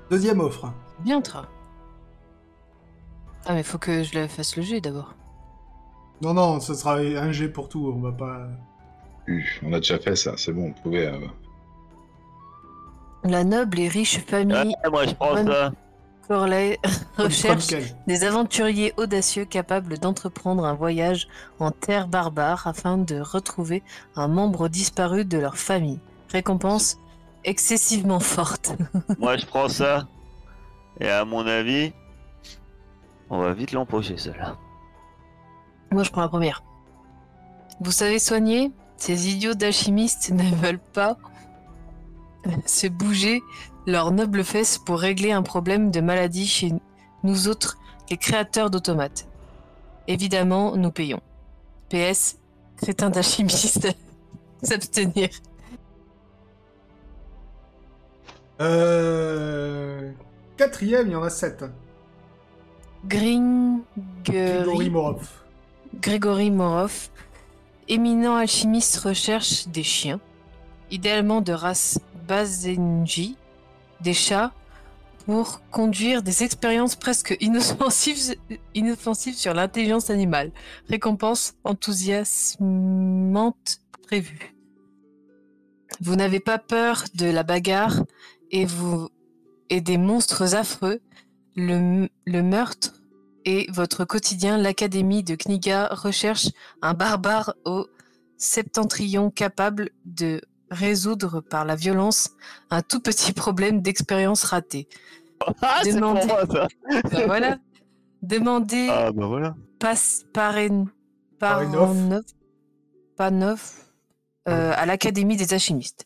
[0.10, 0.72] Deuxième offre.
[1.00, 1.48] Bien, tra.
[3.46, 5.16] Ah mais faut que je le fasse le jet d'abord.
[6.22, 7.94] Non, non, ce sera un G pour tout.
[7.94, 8.48] On va pas.
[9.28, 11.08] Uh, On a déjà fait ça, c'est bon, on pouvait.
[11.08, 11.20] euh,
[13.24, 15.72] La noble et riche famille Ah, moi je prends bonne- ça.
[16.28, 16.78] Corley
[17.18, 17.68] recherche
[18.06, 21.28] des aventuriers audacieux capables d'entreprendre un voyage
[21.60, 23.82] en terre barbare afin de retrouver
[24.18, 26.00] un membre disparu de leur famille.
[26.32, 26.98] Récompense
[27.46, 28.74] excessivement forte.
[29.20, 30.06] Moi je prends ça.
[31.00, 31.94] Et à mon avis,
[33.30, 34.58] on va vite l'empocher celle-là.
[35.92, 36.64] Moi, je prends la première.
[37.80, 38.72] Vous savez soigner?
[38.98, 41.18] Ces idiots d'alchimistes ne veulent pas
[42.66, 43.42] se bouger
[43.86, 46.74] leurs nobles fesses pour régler un problème de maladie chez
[47.24, 47.78] nous autres,
[48.10, 49.28] les créateurs d'automates.
[50.08, 51.22] Évidemment, nous payons.
[51.90, 52.38] PS,
[52.78, 53.88] crétin d'alchimiste,
[54.62, 55.30] s'abstenir.
[58.60, 60.12] Euh...
[60.58, 61.64] Quatrième, il y en a sept.
[63.06, 63.84] Gringery.
[64.26, 65.30] Grégory Morov.
[66.02, 67.10] Grégory Morov,
[67.88, 70.20] éminent alchimiste recherche des chiens,
[70.92, 73.38] idéalement de race Bazenji,
[74.02, 74.52] des chats,
[75.26, 78.36] pour conduire des expériences presque inoffensives,
[79.36, 80.52] sur l'intelligence animale.
[80.90, 84.56] Récompense enthousiasmante prévue.
[86.00, 88.04] Vous n'avez pas peur de la bagarre
[88.52, 89.10] et vous
[89.70, 91.02] et des monstres affreux,
[91.56, 92.94] le, le meurtre
[93.50, 96.50] et votre quotidien, l'Académie de Kniga recherche
[96.82, 97.88] un barbare au
[98.36, 102.32] septentrion capable de résoudre par la violence
[102.70, 104.88] un tout petit problème d'expérience ratée.
[105.62, 106.68] Ah, pour Demandez- moi ça.
[107.12, 107.58] Ben voilà.
[108.22, 109.56] Demandez Ah bah voilà.
[109.80, 110.88] passe Paren-
[111.40, 111.96] Parenov.
[111.96, 112.24] Parenov
[113.16, 113.74] Panov,
[114.48, 116.06] euh, à l'Académie des alchimistes.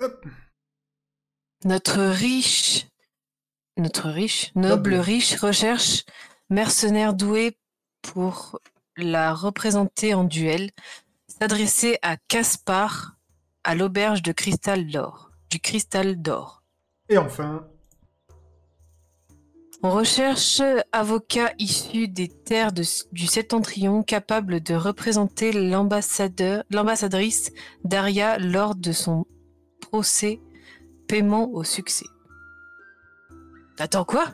[0.00, 0.26] Hop.
[1.64, 2.86] Notre riche,
[3.76, 4.94] notre riche, noble Noble.
[5.02, 6.04] riche recherche
[6.50, 7.56] mercenaire doué
[8.02, 8.58] pour
[8.96, 10.70] la représenter en duel,
[11.40, 13.16] s'adresser à Caspar
[13.64, 16.62] à l'auberge de cristal d'or, du cristal d'or.
[17.08, 17.66] Et enfin,
[19.82, 20.62] On recherche
[20.92, 27.50] avocat issu des terres de- du septentrion capable de représenter l'ambassadeur, l'ambassadrice
[27.84, 29.26] Daria lors de son
[29.82, 30.40] procès
[31.06, 32.06] paiement au succès.
[33.78, 34.24] Attends quoi?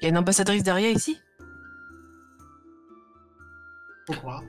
[0.00, 1.18] Il y a une ambassadrice Daria ici?
[4.06, 4.44] Croire.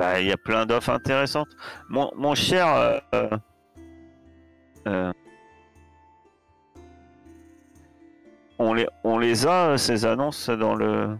[0.00, 1.50] Bah, il y a plein d'offres intéressantes.
[1.90, 2.66] Mon, mon cher.
[2.74, 3.28] euh, euh,
[4.88, 5.12] euh,
[8.58, 11.18] on, les, on les a, ces annonces, dans le.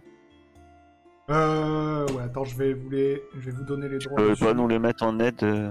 [1.29, 4.17] Euh, ouais, attends, je vais vous les, je vais vous donner les Tu droits.
[4.17, 4.45] peux dessus.
[4.47, 5.71] pas nous les mettre en aide euh,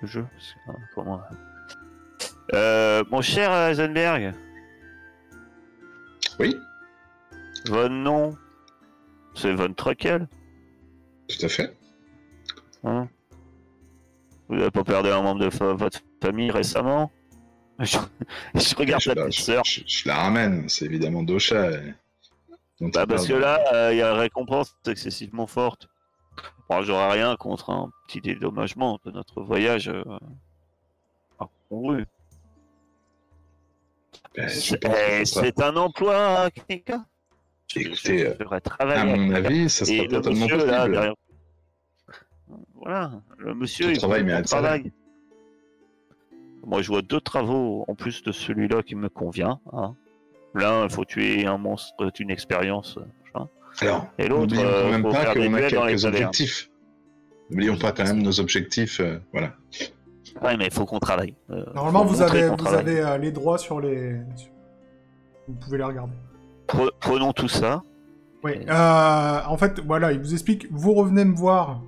[0.00, 4.32] de jeu parce que, comment, euh, euh, Mon cher Heisenberg,
[6.40, 6.56] Oui,
[7.68, 8.34] votre nom,
[9.34, 10.26] c'est Von Truckel.
[11.28, 11.76] tout à fait.
[12.84, 13.08] Hein
[14.48, 17.10] Vous n'avez pas perdu un membre de fa- votre famille récemment
[17.80, 17.98] je,
[18.54, 19.62] je regarde je, la la- petite sœur.
[19.64, 21.70] je- je la ramène, c'est évidemment Dosha.
[22.80, 25.88] Bah parce que là, euh, il y a une récompense excessivement forte.
[26.70, 30.02] Bon, j'aurais rien contre un petit dédommagement de notre voyage euh.
[34.34, 37.04] Ben, C'est eh, ça- c'est un emploi à quelqu'un
[37.68, 38.34] Je- Écoutez, euh,
[38.80, 40.70] À mon avis, ça Et sera le totalement là, possible.
[40.92, 41.14] derrière-
[42.86, 44.92] Voilà, le monsieur, il travail travaille.
[46.64, 49.58] Moi, je vois deux travaux en plus de celui-là qui me convient.
[49.72, 49.94] hein.
[50.54, 52.96] L'un, il faut tuer un monstre d'une expérience.
[53.80, 56.70] Alors, Et l'autre, n'oublions quand euh, même pas qu'on a duels dans les quelques objectifs.
[57.50, 59.00] N'oublions pas quand même nos objectifs.
[59.00, 59.52] euh, voilà.
[60.42, 61.34] Ouais, mais il faut qu'on travaille.
[61.50, 62.80] Euh, Normalement, vous avez, qu'on vous travaille.
[62.80, 64.14] avez euh, les droits sur les.
[65.48, 66.12] Vous pouvez les regarder.
[66.68, 67.82] Pre- Prenons tout ça.
[68.44, 68.52] Oui.
[68.52, 70.66] Et- euh, en fait, voilà, il vous explique.
[70.70, 71.82] Vous revenez me voir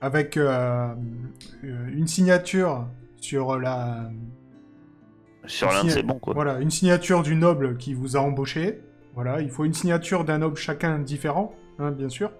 [0.00, 0.88] avec euh,
[1.64, 2.86] euh, une signature
[3.16, 4.10] sur la.
[5.46, 6.34] Sur l'un de Si- ces bons, quoi.
[6.34, 8.82] Voilà, une signature du noble qui vous a embauché.
[9.14, 12.30] Voilà, il faut une signature d'un noble chacun différent, hein, bien sûr.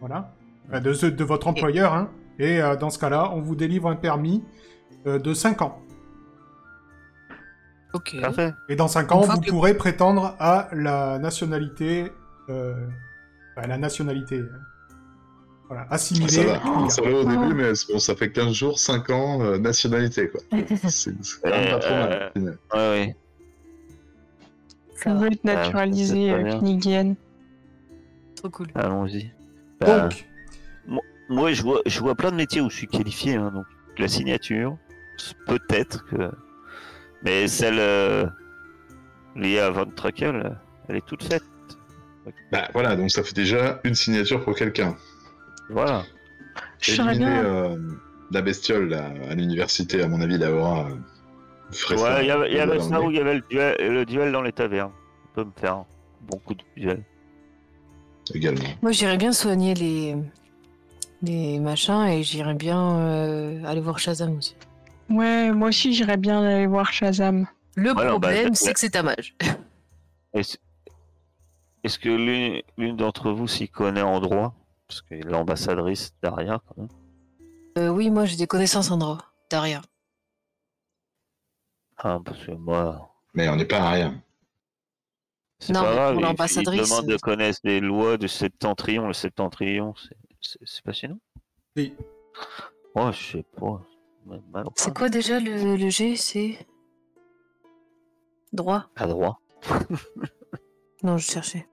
[0.00, 0.34] Voilà.
[0.68, 2.10] Enfin, de, votre employeur, hein.
[2.38, 4.42] Et euh, dans ce cas-là, on vous délivre un permis
[5.06, 5.78] euh, de 5 ans.
[7.92, 8.16] Ok.
[8.20, 8.52] Parfait.
[8.68, 12.10] Et dans 5 ans, vous que- pourrez prétendre à la nationalité.
[12.48, 12.74] Euh,
[13.56, 14.42] enfin, la nationalité.
[15.68, 16.28] Voilà, assimilée.
[16.28, 19.58] Ça va, ça va au début, mais bon, ça fait 15 jours, 5 ans, euh,
[19.58, 20.40] nationalité, quoi.
[20.68, 22.32] C'est c'est quand même pas trop mal.
[22.36, 23.16] Ouais, ouais.
[25.04, 27.14] Je veux être naturalisé euh.
[28.36, 28.66] Trop cool.
[28.74, 29.30] Allons-y.
[29.80, 33.34] Bah, Donc, moi, je vois, je vois plein de métiers où je suis qualifié.
[33.36, 33.66] hein, donc,
[33.98, 34.76] la signature,
[35.46, 36.30] peut-être que.
[37.22, 38.26] Mais celle euh,
[39.36, 40.50] liée à Von Truckel, euh,
[40.88, 41.44] elle est toute faite.
[42.52, 44.96] Bah voilà, donc ça fait déjà une signature pour quelqu'un.
[45.70, 46.04] Voilà.
[46.80, 47.44] Je serais Éliminer bien.
[47.44, 47.76] euh,
[48.30, 50.86] la bestiole là, à l'université, à mon avis, la aura.
[50.88, 50.94] euh,
[51.96, 53.40] Ouais, il y avait, il y avait dans ça le où il y avait le
[53.50, 54.92] duel, le duel dans les tavernes.
[55.30, 55.86] On peut me faire un
[56.20, 57.02] bon coup de duel.
[58.34, 58.68] également.
[58.82, 60.14] Moi, j'irais bien soigner les,
[61.22, 64.54] les machins et j'irais bien euh, aller voir Shazam aussi.
[65.10, 67.46] Ouais, moi aussi j'irais bien aller voir Shazam.
[67.76, 69.34] Le Ouais, bah, problème, c'est que c'est un mage.
[70.32, 70.56] Est-ce
[71.82, 74.54] est-ce que l'une l'une d'entre vous s'y connaît en droit?
[74.94, 76.88] Parce que l'ambassadrice Daria, quand même.
[77.78, 79.18] Euh, oui, moi, j'ai des connaissances en droit.
[79.50, 79.82] Daria.
[81.96, 84.22] Ah, parce que moi, Mais on n'est pas à rien.
[85.58, 86.20] c'est Non, pas mais grave.
[86.20, 89.08] l'ambassadrice, Il demande de euh, connaître les lois du septentrion.
[89.08, 91.18] Le septentrion, c'est- c'est c'est passionnant.
[91.76, 91.96] oui.
[92.94, 93.82] Oh, je sais pas.
[94.26, 96.64] Mal C'est quoi déjà le, le G C'est.
[98.52, 99.40] Droit À droit.
[101.02, 101.68] Non, je cherchais.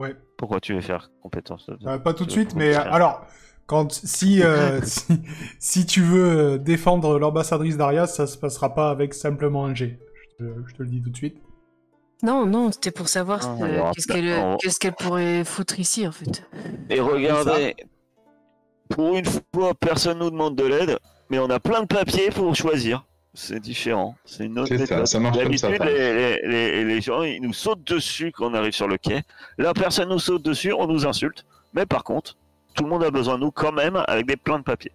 [0.00, 0.14] ouais.
[0.42, 3.24] Pourquoi tu veux faire compétence Euh, pas tout de suite, mais euh, alors,
[3.66, 5.22] quand si, euh, si
[5.60, 10.00] si tu veux euh, défendre l'ambassadrice d'Arias, ça se passera pas avec simplement un G.
[10.40, 11.36] Je te, je te le dis tout de suite.
[12.24, 13.56] Non, non, c'était pour savoir Ah,
[14.08, 16.42] qu'elle on- qu'est-ce qu'elle pourrait foutre ici, en fait.
[16.90, 17.76] Et regardez,
[18.88, 20.98] pour une fois, personne nous demande de l'aide,
[21.30, 23.06] mais on a plein de papiers pour choisir.
[23.34, 24.14] C'est différent.
[24.26, 25.06] C'est une autre méthode.
[25.06, 25.96] ça marche comme ça, D'habitude, Fab.
[25.96, 29.22] les, les- les- les gens, ils nous sautent dessus quand on arrive sur le quai.
[29.56, 31.46] Là, personne nous saute dessus, on nous insulte.
[31.72, 32.36] Mais par contre,
[32.74, 34.92] tout le monde a besoin de nous quand même avec des plein de papiers.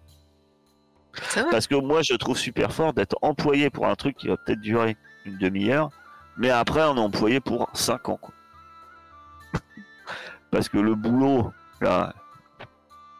[1.30, 4.28] Ça va Parce que moi, je trouve super fort d'être employé pour un truc qui
[4.28, 5.90] va peut-être durer une demi-heure,
[6.36, 8.18] mais après, on est employé pour 5 ans.
[8.22, 8.32] Quoi.
[10.52, 12.14] Parce que le boulot, là,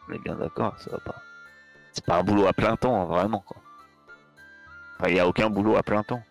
[0.07, 1.15] on est bien d'accord, ça va pas.
[1.91, 3.43] C'est pas un boulot à plein temps, vraiment.
[3.45, 3.57] quoi.
[4.99, 6.21] Enfin, il n'y a aucun boulot à plein temps.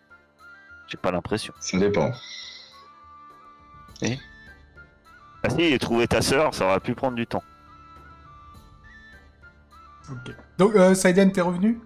[0.89, 1.55] J'ai pas l'impression.
[1.61, 2.13] Ça dépend.
[5.43, 7.43] Ah si, trouver ta sœur, ça aurait pu prendre du temps.
[10.11, 10.35] Ok.
[10.59, 11.81] Donc, euh, Saïden, t'es revenu?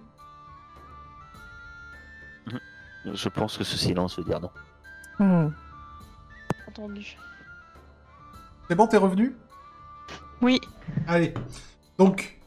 [3.05, 4.51] Je pense que ce silence veut dire non.
[5.19, 5.51] Hmm.
[6.69, 7.17] Entendu.
[8.69, 9.35] C'est bon, t'es revenu?
[10.41, 10.61] Oui.
[11.07, 11.35] Allez.
[11.99, 12.39] Donc,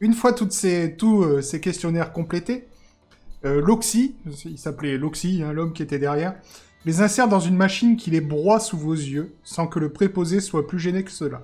[0.00, 2.68] une fois toutes ces, tous euh, ces questionnaires complétés,
[3.44, 6.34] euh, Loxy, il s'appelait Loxy, hein, l'homme qui était derrière,
[6.84, 10.40] les insère dans une machine qui les broie sous vos yeux, sans que le préposé
[10.40, 11.42] soit plus gêné que cela.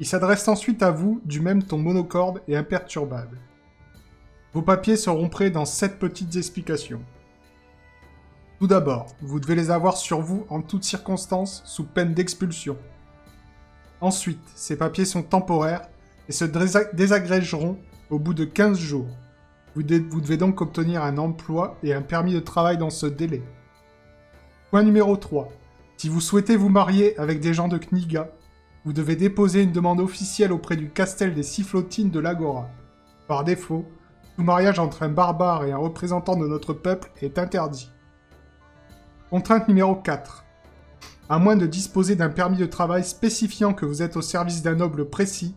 [0.00, 3.38] Il s'adresse ensuite à vous, du même ton monocorde et imperturbable.
[4.52, 7.02] Vos papiers seront prêts dans sept petites explications.
[8.58, 12.76] Tout d'abord, vous devez les avoir sur vous en toutes circonstances, sous peine d'expulsion.
[14.00, 15.88] Ensuite, ces papiers sont temporaires
[16.28, 17.78] et se désa- désagrégeront
[18.10, 19.08] au bout de 15 jours.
[19.76, 23.04] Vous, de- vous devez donc obtenir un emploi et un permis de travail dans ce
[23.04, 23.42] délai.
[24.70, 25.48] Point numéro 3.
[25.98, 28.30] Si vous souhaitez vous marier avec des gens de Kniga,
[28.86, 32.70] vous devez déposer une demande officielle auprès du castel des Sifflotines de l'Agora.
[33.28, 33.84] Par défaut,
[34.36, 37.90] tout mariage entre un barbare et un représentant de notre peuple est interdit.
[39.28, 40.44] Contrainte numéro 4.
[41.28, 44.76] À moins de disposer d'un permis de travail spécifiant que vous êtes au service d'un
[44.76, 45.54] noble précis,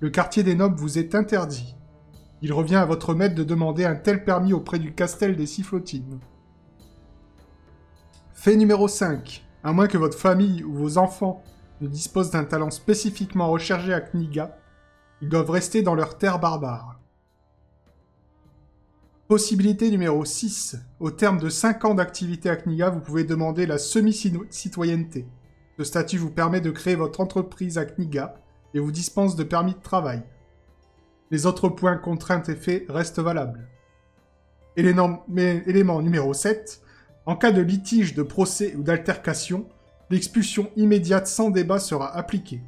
[0.00, 1.74] le quartier des nobles vous est interdit.
[2.40, 6.20] Il revient à votre maître de demander un tel permis auprès du castel des Sifflotines.
[8.32, 9.44] Fait numéro 5.
[9.64, 11.42] À moins que votre famille ou vos enfants
[11.80, 14.56] ne disposent d'un talent spécifiquement recherché à Kniga,
[15.20, 17.00] ils doivent rester dans leur terre barbare.
[19.26, 20.76] Possibilité numéro 6.
[21.00, 25.26] Au terme de 5 ans d'activité à Kniga, vous pouvez demander la semi-citoyenneté.
[25.76, 28.36] Ce statut vous permet de créer votre entreprise à Kniga
[28.74, 30.22] et vous dispense de permis de travail.
[31.30, 33.68] Les autres points contraintes et faits restent valables.
[34.76, 36.80] Élément, mais- élément numéro 7.
[37.26, 39.68] En cas de litige, de procès ou d'altercation,
[40.08, 42.62] l'expulsion immédiate sans débat sera appliquée.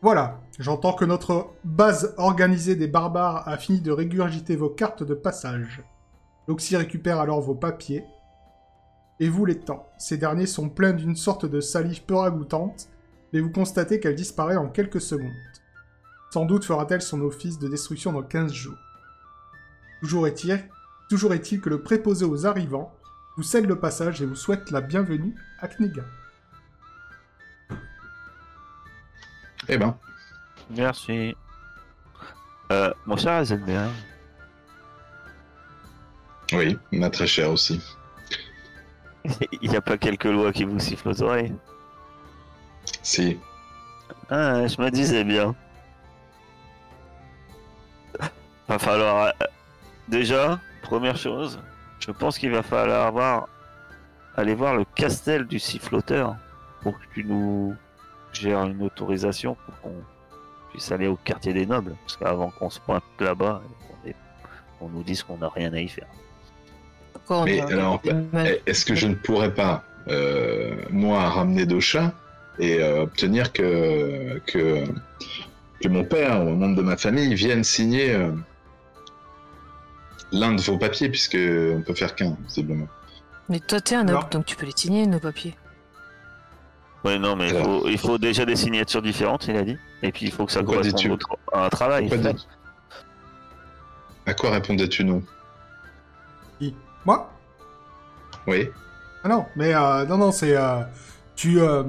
[0.00, 5.14] Voilà, j'entends que notre base organisée des barbares a fini de régurgiter vos cartes de
[5.14, 5.82] passage.
[6.48, 8.04] L'Oxy récupère alors vos papiers.
[9.18, 9.88] Et vous les temps.
[9.98, 12.88] Ces derniers sont pleins d'une sorte de salive peu ragoûtante,
[13.32, 15.32] mais vous constatez qu'elle disparaît en quelques secondes.
[16.36, 18.76] Sans doute fera-t-elle son office de destruction dans 15 jours.
[20.02, 20.68] Toujours est-il
[21.08, 22.94] toujours est-il que le préposé aux arrivants
[23.38, 26.02] vous cède le passage et vous souhaite la bienvenue à Kniga.
[29.70, 29.96] Eh ben,
[30.68, 31.34] Merci.
[32.70, 33.42] Euh, mon cher
[36.52, 37.80] oui, on a très cher aussi.
[39.62, 41.54] il n'y a pas quelques lois qui vous sifflent aux oreilles?
[43.02, 43.38] Si.
[44.28, 45.56] Ah, je me disais bien.
[48.68, 49.26] Va falloir...
[49.26, 49.30] euh,
[50.08, 51.58] Déjà, première chose,
[52.00, 53.48] je pense qu'il va falloir voir...
[54.36, 56.36] aller voir le castel du siffloteur
[56.82, 57.74] pour que tu nous
[58.32, 59.94] gères une autorisation pour qu'on
[60.70, 61.94] puisse aller au quartier des nobles.
[62.02, 64.14] Parce qu'avant qu'on se pointe là-bas, on, est-
[64.80, 66.06] on nous dise qu'on n'a rien à y faire.
[67.44, 68.00] Mais alors.
[68.66, 72.12] Est-ce que je ne pourrais pas, euh, moi, ramener Dosha
[72.60, 74.84] et euh, obtenir que, que,
[75.82, 78.30] que mon père ou un membre de ma famille vienne signer euh,
[80.32, 82.88] l'un de vos papiers, puisque on peut faire qu'un, visiblement.
[83.48, 85.54] Mais toi, t'es un noble, Alors- donc tu peux les signer, nos papiers.
[87.04, 87.82] Ouais, non, mais il Alors.
[87.82, 89.76] faut, il faut déjà des signatures différentes, il a dit.
[90.02, 92.10] Et puis il faut que ça Pourquoi corresponde au à un travail.
[94.26, 95.22] À quoi répondais-tu non?
[96.58, 96.74] Qui?
[97.04, 97.30] Moi?
[98.48, 98.68] Oui.
[99.22, 100.56] Ah non, mais euh, non, non, c'est...
[100.56, 100.80] euh,
[101.36, 101.60] tu...
[101.60, 101.84] euh,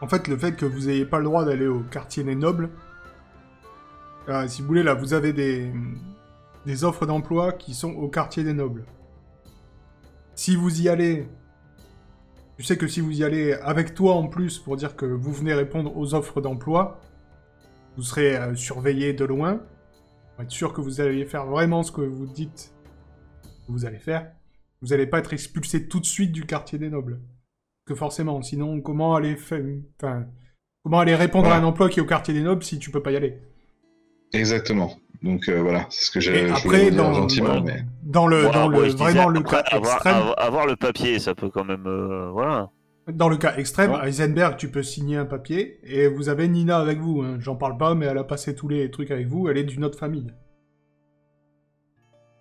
[0.00, 2.70] en fait, le fait que vous n'ayez pas le droit d'aller au quartier des nobles,
[4.28, 5.72] euh, si vous voulez, là, vous avez des,
[6.68, 8.84] des offres d'emploi qui sont au quartier des nobles.
[10.34, 11.26] Si vous y allez...
[12.58, 15.32] Tu sais que si vous y allez avec toi en plus pour dire que vous
[15.32, 17.00] venez répondre aux offres d'emploi,
[17.96, 19.62] vous serez euh, surveillé de loin,
[20.38, 22.74] être sûr que vous allez faire vraiment ce que vous dites
[23.66, 24.30] que vous allez faire.
[24.82, 27.22] Vous n'allez pas être expulsé tout de suite du quartier des nobles.
[27.86, 29.64] Que forcément, sinon, comment aller faire...
[29.96, 30.26] Enfin,
[30.84, 33.02] comment aller répondre à un emploi qui est au quartier des nobles si tu peux
[33.02, 33.40] pas y aller?
[34.34, 34.98] Exactement.
[35.22, 38.58] Donc euh, voilà, c'est ce que j'ai après, dans- gentiment, dans- mais Dans le, Voilà,
[38.60, 41.64] dans le disais, vraiment le après, cas avoir, extrême, avoir- le papier, ça peut quand
[41.64, 41.86] même.
[41.86, 42.70] euh, voilà.
[43.12, 46.78] dans le cas extrême, à Heisenberg, tu peux signer un papier et vous avez Nina
[46.78, 47.22] avec vous.
[47.22, 47.36] hein.
[47.40, 49.48] J'en parle pas, mais elle a passé tous les trucs avec vous.
[49.48, 50.32] Elle est d'une autre famille.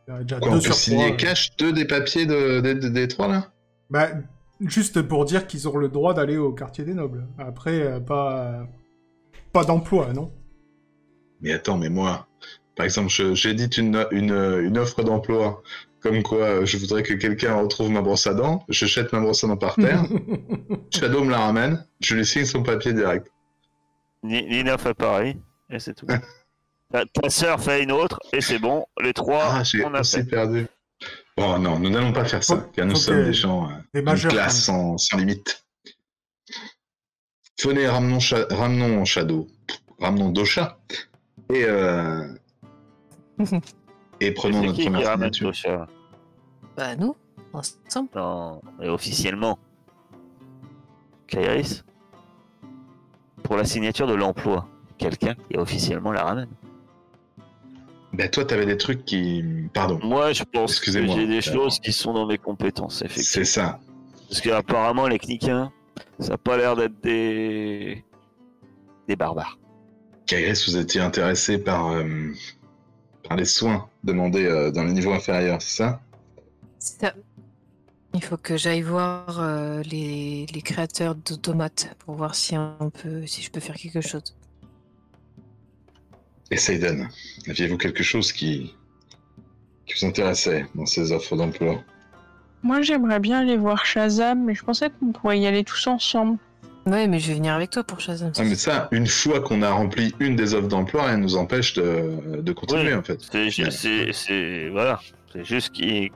[0.10, 1.18] A déjà quoi, deux on peut sur signer trois.
[1.18, 3.52] cash deux des papiers de, de- de- des trois là?
[3.90, 4.08] Bah,
[4.62, 7.28] juste pour dire qu'ils ont le droit d'aller au quartier des nobles.
[7.38, 8.68] Après, euh, pas
[9.54, 10.32] pas d'emploi, non?
[11.42, 12.27] Mais attends, mais moi,
[12.78, 14.32] par exemple, j'édite une, une,
[14.64, 15.62] une offre d'emploi
[16.00, 19.20] comme quoi euh, je voudrais que quelqu'un retrouve ma brosse à dents, je jette ma
[19.20, 20.04] brosse à dents par terre,
[20.94, 23.28] Shadow me la ramène, je lui signe son papier direct.
[24.24, 25.38] Ni- Nina fait pareil,
[25.72, 26.06] et c'est tout.
[26.92, 28.86] ta, ta sœur fait une autre, et c'est bon.
[29.02, 30.24] Les trois, Ah, j'ai on a aussi fait.
[30.26, 30.68] perdu.
[31.36, 34.32] Bon, non, nous n'allons pas faire ça, Faut- car nous sommes des gens euh, majeurs.
[34.32, 34.78] classe même.
[34.78, 35.64] sans, sans limite.
[37.64, 38.20] Venez, ramenons,
[38.52, 39.48] ramenons Shadow,
[40.00, 40.80] ramenons Dosha,
[41.52, 42.28] et, euh,
[44.20, 45.88] et prenons notre qui première ramène signature.
[46.76, 47.16] Bah, nous
[47.54, 48.10] ensemble.
[48.16, 49.58] Non, et officiellement.
[51.28, 51.84] Kairis
[53.44, 54.68] Pour la signature de l'emploi.
[54.98, 56.50] Quelqu'un qui officiellement la ramène.
[58.14, 59.44] Ben toi, t'avais des trucs qui...
[59.74, 60.00] Pardon.
[60.02, 63.24] Moi, je pense que j'ai des choses qui sont dans mes compétences, effectivement.
[63.24, 63.80] C'est ça.
[64.28, 65.72] Parce qu'apparemment, les Knikiens,
[66.20, 68.04] ça n'a pas l'air d'être des.
[69.08, 69.60] des barbares.
[70.26, 72.34] Kairis, vous étiez intéressé par, euh,
[73.28, 76.02] par les soins demandés euh, dans les niveaux inférieurs, c'est ça?
[76.80, 77.14] C'est ça.
[78.14, 83.28] Il faut que j'aille voir euh, les, les créateurs d'automates pour voir si on peut,
[83.28, 84.36] si je peux faire quelque chose.
[86.50, 87.10] Et Seiden,
[87.48, 88.74] aviez-vous quelque chose qui,
[89.86, 91.84] qui vous intéressait dans ces offres d'emploi?
[92.64, 96.40] Moi, j'aimerais bien aller voir Shazam, mais je pensais qu'on pourrait y aller tous ensemble.
[96.88, 98.32] Ouais, mais je vais venir avec toi pour Shazam.
[98.38, 101.36] Ah, mais ça, une fois qu'on a rempli une des offres d'emploi, rien ne nous
[101.36, 102.94] empêche de, de continuer Oui.
[102.96, 103.20] en fait.
[103.22, 104.14] C'est ju- Ouais.
[104.14, 105.00] c'est- voilà.
[105.34, 106.12] C'est juste qui,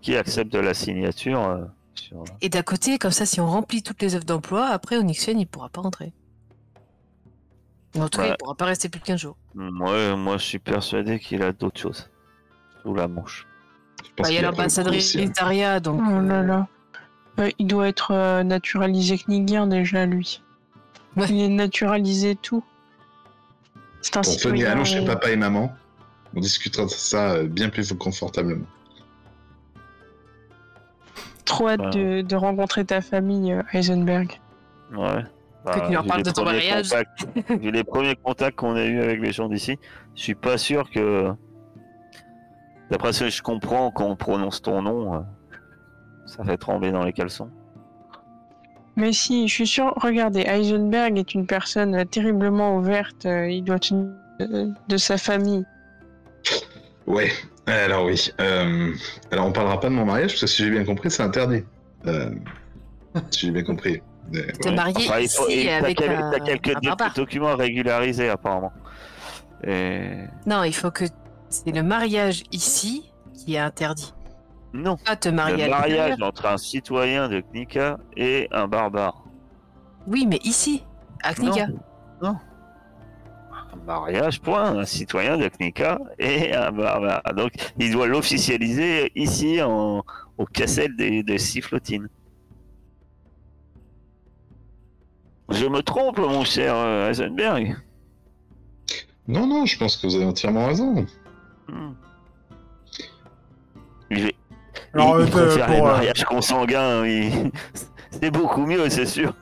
[0.00, 1.46] qui accepte de la signature.
[1.48, 2.24] euh, sur...
[2.40, 5.46] Et d'à côté, comme ça, si on remplit toutes les offres d'emploi, après Onyxian, il
[5.46, 6.12] pourra pas rentrer.
[7.98, 8.30] En tout cas, Ouais.
[8.30, 9.36] il pourra pas rester plus de 15 jours.
[9.54, 12.08] Moi, moi, je suis persuadé qu'il a d'autres choses.
[12.82, 13.46] Sous la manche.
[14.16, 16.00] Bah, Il y a l'ambassadrice d'Aria, donc.
[16.06, 16.68] Oh là euh, là.
[17.38, 20.42] Euh, il doit être euh, naturalisé Knigien déjà, lui.
[21.16, 21.26] Ouais.
[21.30, 22.62] Il est naturalisé tout.
[24.02, 25.72] C'est un Bon, citoyen, allons chez euh, papa et maman.
[26.34, 28.66] On discutera de ça euh, bien plus confortablement.
[31.44, 31.90] Trop hâte Bah.
[31.90, 34.40] de, de rencontrer ta famille, Heisenberg.
[34.92, 35.24] Ouais.
[35.64, 36.88] Bah, Que tu leur parles les de ton mariage.
[36.88, 37.26] contacts-
[37.60, 39.78] vu les premiers contacts qu'on a eu avec les gens d'ici,
[40.14, 41.32] je suis pas sûr que.
[42.90, 45.18] D'après ce que je comprends, quand on prononce ton nom, euh,
[46.30, 47.50] ça fait trembler dans les caleçons.
[48.96, 53.78] Mais si, je suis sûr, regardez, Heisenberg est une personne terriblement ouverte, euh, il doit
[53.78, 54.10] tenir
[54.40, 55.64] euh, de sa famille.
[57.06, 57.30] Ouais,
[57.66, 58.30] alors oui.
[58.40, 58.92] euh,
[59.30, 61.64] alors on parlera pas de mon mariage, parce que si j'ai bien compris, c'est interdit.
[62.06, 62.30] Euh,
[63.30, 64.00] si j'ai bien compris.
[64.32, 64.74] Mais, Te ouais.
[64.74, 68.72] marier Enfin, ici et avec quel- un, t'as quelques un documents à régulariser apparemment.
[69.66, 70.02] Et...
[70.46, 71.04] Non, il faut que
[71.48, 74.12] c'est le mariage ici qui est interdit.
[74.72, 79.24] Non, Pas te marier le à mariage entre un citoyen de Knika et un barbare.
[80.06, 80.84] Oui, mais ici,
[81.22, 81.68] à Kniga.
[82.22, 82.36] Non.
[83.72, 87.22] Un mariage, point, un citoyen de Knika et un barbare.
[87.34, 90.04] Donc, il doit l'officialiser ici en,
[90.38, 92.08] au Cassel des, des Sifflotines.
[95.48, 97.76] Je me trompe, mon cher euh, Heisenberg
[99.26, 101.06] Non, non, je pense que vous avez entièrement raison.
[101.68, 101.94] Hmm.
[104.94, 107.50] Alors, il euh, préfère les pour, euh, mariages consanguins, il-
[108.10, 109.34] c'est beaucoup mieux, c'est sûr.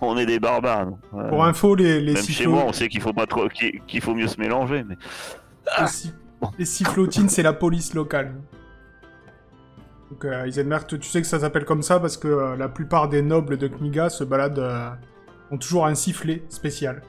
[0.00, 0.88] On est des barbares.
[1.10, 4.14] pour info, les, les, Même chez moi, on sait qu'il faut pas trop, qu'il faut
[4.14, 4.96] mieux se mélanger, mais
[5.80, 6.12] les si-
[6.58, 8.34] les sifflotines, c'est la police locale.
[10.10, 10.50] Donc, euh,
[10.88, 13.56] tu tu sais que ça s'appelle comme ça parce que euh, la plupart des nobles
[13.56, 14.90] de Kniga se baladent, euh,
[15.50, 17.00] ont toujours un sifflet spécial.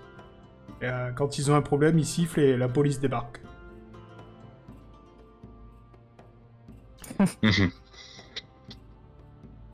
[0.81, 3.41] Et, euh, quand ils ont un problème, ils sifflent et la police débarque.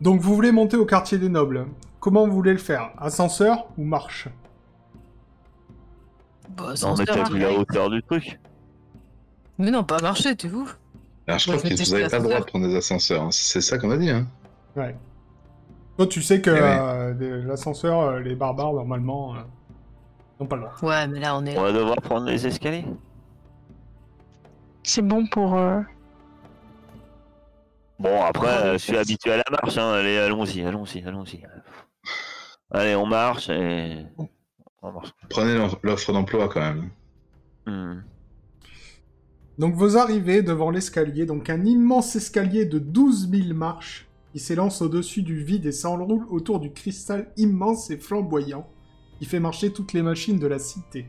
[0.02, 1.68] Donc vous voulez monter au quartier des nobles.
[2.00, 2.92] Comment vous voulez le faire?
[2.98, 4.30] Ascenseur ou marche?
[6.56, 8.40] Bah, non, t'as faire vu la hauteur du truc.
[9.58, 10.66] Mais non, pas marcher, tu vois.
[11.28, 13.24] Alors je Ouais, crois que je vous n'avez pas le droit de prendre des ascenseurs.
[13.24, 13.32] hein.
[13.32, 14.26] C'est ça qu'on a dit, hein
[14.76, 14.96] Ouais.
[15.98, 16.78] Toi, tu sais que Eh ouais.
[17.22, 19.40] euh, l'ascenseur, euh, les barbares, normalement, euh,
[20.40, 20.76] n'ont pas le droit.
[20.90, 22.86] Ouais, mais là, on est On va devoir prendre les escaliers.
[24.84, 25.56] C'est bon pour...
[28.00, 29.78] Bon, après, Ah, euh, je suis habitué à la marche.
[29.78, 29.92] Hein.
[29.94, 31.44] Allez, allons-y, allons-y, allons-y.
[32.72, 34.06] Allez, on marche et.
[34.82, 35.12] On marche.
[35.30, 36.90] Prenez l'off- l'offre d'emploi quand même.
[37.66, 38.02] Hmm.
[39.58, 44.82] Donc vous arrivez devant l'escalier, donc un immense escalier de 12 000 marches qui s'élance
[44.82, 48.70] au-dessus du vide et s'enroule autour du cristal immense et flamboyant
[49.20, 51.08] qui fait marcher toutes les machines de la cité.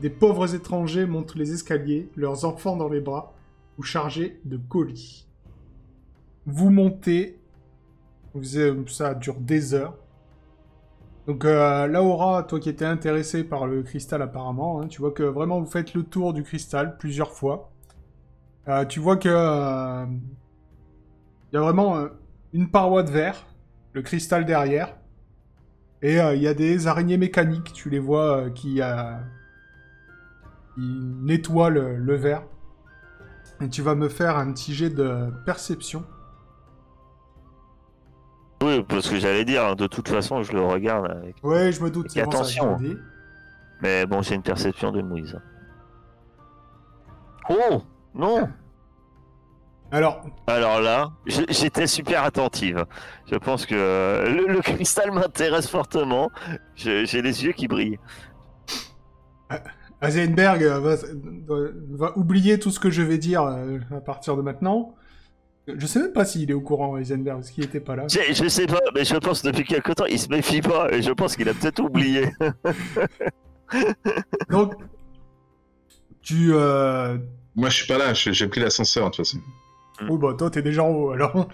[0.00, 3.34] Des pauvres étrangers montent les escaliers, leurs enfants dans les bras
[3.76, 5.26] ou chargés de colis.
[6.52, 7.38] Vous montez,
[8.88, 9.96] ça dure des heures.
[11.28, 15.22] Donc euh, Laura, toi qui étais intéressé par le cristal apparemment, hein, tu vois que
[15.22, 17.70] vraiment vous faites le tour du cristal plusieurs fois.
[18.66, 20.06] Euh, tu vois que euh,
[21.52, 22.08] il y a vraiment
[22.52, 23.46] une paroi de verre,
[23.92, 24.96] le cristal derrière,
[26.02, 28.80] et il y a des araignées mécaniques, tu les vois qui,
[30.74, 32.42] qui nettoient le, le verre.
[33.60, 36.04] Et tu vas me faire un petit jet de perception.
[38.62, 41.36] Oui, parce que j'allais dire, de toute façon, je le regarde avec.
[41.42, 42.76] Ouais, je me doute, ça attention.
[43.82, 45.38] Mais bon, c'est une perception de Moïse.
[47.48, 47.82] Oh
[48.14, 48.48] Non
[49.90, 52.84] Alors, Alors là, j'étais super attentive.
[53.30, 56.30] Je pense que euh, le, le cristal m'intéresse fortement.
[56.76, 57.98] J'ai les yeux qui brillent.
[60.02, 60.96] Heisenberg euh, va,
[61.90, 64.94] va oublier tout ce que je vais dire euh, à partir de maintenant.
[65.78, 68.06] Je sais même pas s'il est au courant, Heisenberg, parce qu'il était pas là.
[68.08, 70.92] Je, je sais pas, mais je pense que depuis quelque temps, il se méfie pas.
[70.92, 72.30] Et je pense qu'il a peut-être oublié.
[74.50, 74.74] Donc,
[76.22, 76.52] tu...
[76.52, 77.18] Euh...
[77.56, 79.38] Moi, je suis pas là, j'ai pris l'ascenseur, de toute façon.
[80.08, 81.48] Oh bah toi, t'es déjà en haut, alors.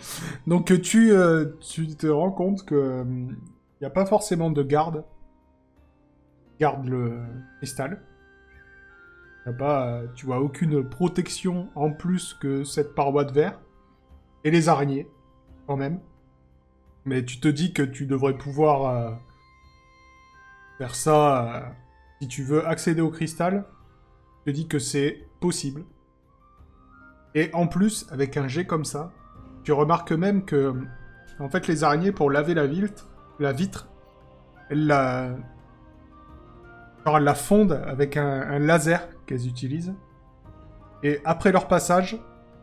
[0.47, 5.05] Donc, tu, euh, tu te rends compte que il n'y a pas forcément de garde.
[6.59, 7.19] Garde le
[7.59, 8.01] cristal.
[9.47, 13.61] Y a pas, euh, tu vois aucune protection en plus que cette paroi de verre.
[14.47, 15.11] Et les araignées,
[15.67, 15.99] quand même.
[17.05, 19.11] Mais tu te dis que tu devrais pouvoir euh,
[20.79, 21.61] faire ça euh,
[22.21, 23.65] si tu veux accéder au cristal.
[24.45, 25.83] Tu te dis que c'est possible.
[27.35, 29.11] Et en plus, avec un jet comme ça,
[29.65, 30.73] tu remarques même que,
[31.41, 33.09] en fait, les araignées, pour laver la vitre,
[33.41, 33.89] la vitre,
[34.71, 35.35] elles la,
[37.05, 39.97] genre, elles la fondent avec un, un laser qu'elles utilisent.
[41.03, 42.17] Et après leur passage,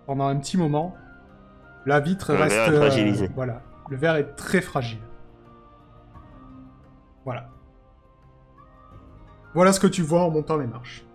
[0.06, 0.96] pendant un petit moment,
[1.86, 2.56] la vitre Le reste.
[2.56, 3.30] verre est fragilisé.
[3.36, 5.00] voilà, le verre est très fragile.
[7.26, 7.50] Voilà.
[9.54, 11.06] Voilà ce que tu vois en montant les marches.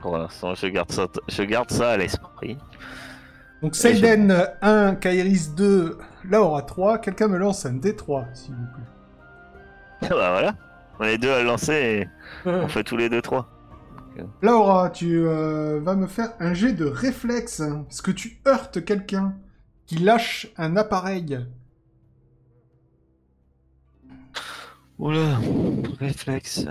[0.00, 2.56] Pour l'instant, je garde ça, je garde ça à l'esprit.
[3.62, 6.98] Donc Seiden 1, Kairis 2, Laura 3.
[6.98, 10.08] Quelqu'un me lance un D3, s'il vous plaît.
[10.10, 10.54] bah voilà.
[10.98, 12.08] On est deux à le lancer et
[12.48, 13.22] on fait tous les deux
[14.42, 19.34] Laura, tu euh, vas me faire un jet de réflexe, parce que tu heurtes quelqu'un
[19.86, 21.38] qui lâche un appareil?
[24.98, 25.38] Oula,
[25.98, 26.66] réflexe.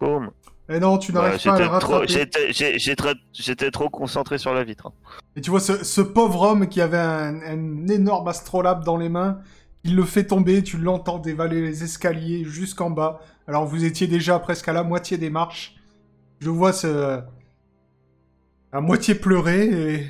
[0.00, 0.30] Boum.
[0.68, 3.12] Et non, tu n'arrives pas à le j'étais trop, rattraper.
[3.32, 4.90] j'étais, trop concentré sur la vitre.
[5.36, 9.10] Et tu vois ce, ce pauvre homme qui avait un, un énorme astrolabe dans les
[9.10, 9.40] mains,
[9.84, 13.20] il le fait tomber, tu l'entends dévaler les escaliers jusqu'en bas.
[13.46, 15.73] Alors vous étiez déjà presque à la moitié des marches.
[16.44, 17.22] Je vois ce...
[18.70, 20.06] à moitié pleurer et...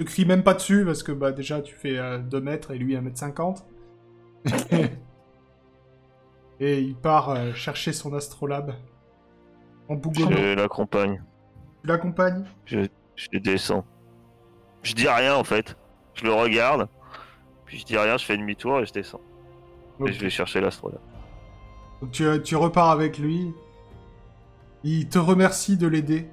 [0.00, 2.96] Je crie même pas dessus parce que bah déjà tu fais 2 mètres et lui
[2.96, 3.64] 1 mètre 50.
[6.60, 8.74] et il part euh, chercher son astrolabe
[9.88, 10.36] en bougonnant.
[10.36, 11.22] Je l'accompagne.
[11.82, 12.44] Tu l'accompagnes?
[12.64, 13.84] Je, je descends.
[14.82, 15.76] Je dis rien en fait.
[16.14, 16.88] Je le regarde.
[17.66, 19.20] Puis je dis rien, je fais demi-tour et je descends.
[20.04, 21.00] Et je vais chercher l'astrolabe.
[22.02, 23.54] Donc tu, tu repars avec lui.
[24.88, 26.28] Il te remercie de l'aider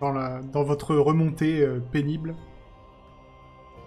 [0.00, 2.34] dans, la, dans votre remontée euh, pénible.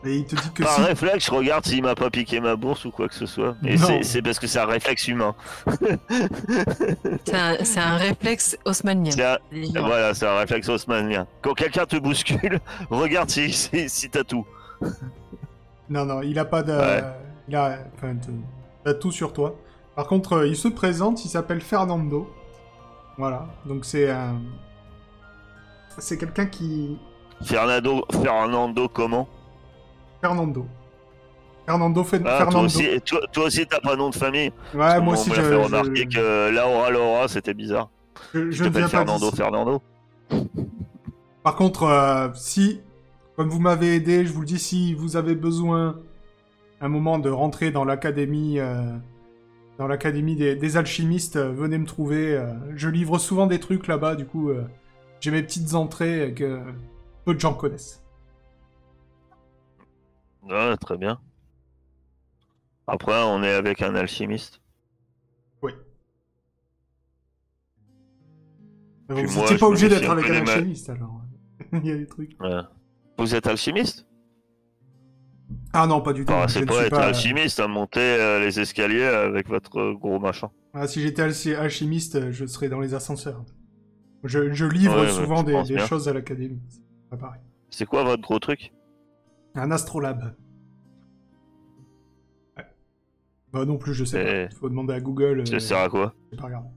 [0.04, 0.82] Et il te dit que Par si...
[0.82, 3.56] réflexe, je regarde s'il m'a pas piqué ma bourse ou quoi que ce soit.
[3.64, 5.36] Et c'est- c'est parce que c'est un réflexe humain.
[7.26, 9.12] C'est un, réflexe haussmannien.
[9.12, 9.38] C'est un-.
[9.82, 11.28] Voilà, c'est un réflexe haussmannien.
[11.42, 14.46] Quand quelqu'un te bouscule, regarde si, si, si t'as tout.
[15.89, 16.72] Non, non, il a pas de...
[16.72, 17.04] Ouais.
[17.50, 18.32] Il a, enfin, te-
[18.86, 19.58] t'as tout sur toi.
[19.94, 22.34] Par contre, euh, il se présente, il s'appelle Fernando.
[23.18, 24.41] Voilà, donc c'est un...
[25.97, 26.97] C'est quelqu'un qui...
[27.43, 29.28] Fernando, Fernando comment?
[30.22, 30.66] Fernando.
[31.66, 32.51] Fernando ah, Fernando.
[32.51, 34.51] toi aussi, toi, toi aussi t'as pas nom de famille?
[34.74, 37.89] Ouais, moi on aussi, me je, fait je- que Laura Laura c'était bizarre.
[38.34, 39.32] je, Je, je ne t'appelle viens pas Fernando.
[39.32, 39.82] Fernando?
[41.43, 42.82] Par contre, euh, si,
[43.36, 45.99] comme vous m'avez aidé, je vous le dis, si vous avez besoin
[46.80, 48.84] un moment de rentrer dans l'académie, euh,
[49.82, 52.36] dans l'académie des, des alchimistes, euh, venez me trouver.
[52.38, 54.63] euh, je livre souvent des trucs là-bas, du coup, euh,
[55.21, 56.61] j'ai mes petites entrées que
[57.25, 58.03] peu de gens connaissent.
[60.43, 61.19] Ouais, très bien.
[62.86, 64.61] Après, on est avec un alchimiste.
[65.63, 65.71] Oui.
[69.09, 71.21] Puis vous n'étiez pas obligé d'être avec un ma- alchimiste, alors.
[71.73, 72.39] Il y a des trucs.
[72.39, 72.61] Ouais.
[73.17, 74.05] Vous êtes alchimiste?
[75.74, 76.34] Ah non, pas du tout.
[76.47, 80.20] Je C'est pas être pas- alchimiste à monter euh, les escaliers avec votre euh, gros
[80.20, 80.49] machin.
[80.74, 83.43] Ah, si j'étais alchi- alchimiste, je serais dans les ascenseurs.
[84.24, 86.62] Je, je livre Ouais, ouais, souvent des, choses à l'académie.
[86.70, 87.41] C'est pas pareil.
[87.70, 88.72] C'est quoi votre gros truc?
[89.56, 90.36] Un astrolabe.
[92.58, 92.66] Ouais.
[93.52, 94.54] Bah non plus, je sais Et- pas.
[94.54, 95.47] Il faut demander à Google.
[95.47, 96.14] Ça euh, sert à quoi?
[96.38, 96.68] pas regardé.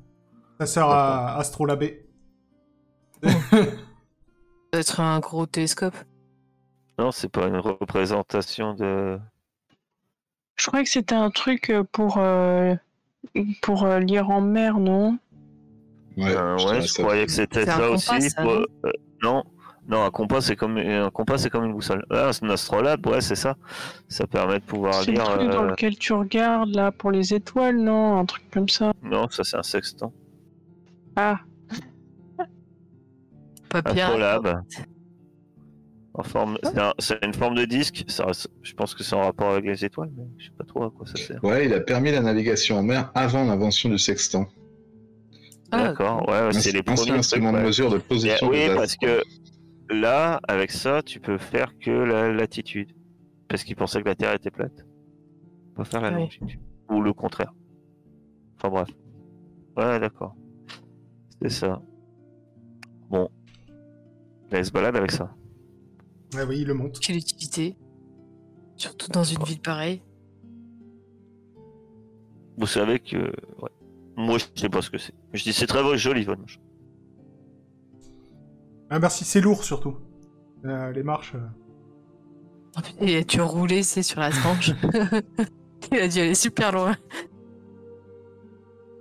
[0.60, 2.06] Ça sert à astrolaber.
[3.24, 3.38] Ça
[4.72, 5.94] doit être un gros télescope.
[6.98, 9.18] Non, c'est pas une représentation de.
[10.56, 12.74] Je croyais que c'était un truc euh, pour, euh,
[13.62, 15.18] pour euh, lire en mer, non?
[16.16, 18.30] Ouais, Euh, je ouais, je croyais que c'était ça compas, aussi.
[18.30, 18.64] ça, pour- non?
[18.86, 18.92] euh,
[19.22, 19.44] non,
[19.88, 22.06] non, un compas c'est comme un compas c'est comme une boussole.
[22.10, 23.56] Ah, c'est un astrolabe, ouais, c'est ça.
[24.08, 25.24] Ça permet de pouvoir C'est le lire.
[25.24, 28.18] truc dans lequel tu regardes, là, pour les étoiles, non?
[28.18, 28.92] Un truc comme ça.
[29.02, 30.12] Non, ça c'est un sextant.
[31.16, 31.40] Ah,
[33.70, 34.04] papier.
[34.04, 34.16] En
[36.22, 38.04] forme, c'est un- c'est une forme de disque.
[38.08, 38.26] Ça,
[38.62, 40.90] je pense que c'est en rapport avec les étoiles, mais je sais pas trop à
[40.90, 41.42] quoi ça sert.
[41.42, 44.46] Ouais, il a permis la navigation en mer avant l'invention du sextant.
[45.72, 46.28] Ah, D'accord.
[46.28, 47.64] Ouais, ouais, c'est les premiers instrument de ouais.
[47.64, 48.48] mesure de Et- position.
[48.48, 48.76] oui, des astres.
[48.76, 49.22] parce que
[49.92, 52.92] là, avec ça, tu peux faire que la latitude.
[53.48, 54.86] Parce qu'il pensait que la Terre était plate.
[55.72, 56.14] On peut faire la Oui.
[56.20, 56.60] longitude.
[56.90, 57.52] Ou le contraire.
[58.56, 58.88] Enfin bref.
[59.76, 60.36] Ouais, d'accord.
[61.42, 61.82] C'est ça.
[63.10, 63.28] Bon.
[64.50, 65.34] Là, il se balade avec ça.
[66.34, 66.98] Ouais, oui, il le monte.
[67.00, 67.76] Quelle utilité.
[68.76, 70.02] Surtout dans une ville pareille.
[72.58, 73.16] Vous savez que.
[73.16, 73.70] ouais.
[74.16, 75.14] Moi, je sais pas ce que c'est.
[75.32, 76.42] Je dis, c'est très joli, votre.
[78.90, 79.96] Ah, merci, c'est lourd surtout.
[80.64, 81.34] Euh, les marches.
[81.34, 84.70] euh, Et tu roulais, c'est sur la tranche.
[85.92, 86.96] il a dû aller super loin.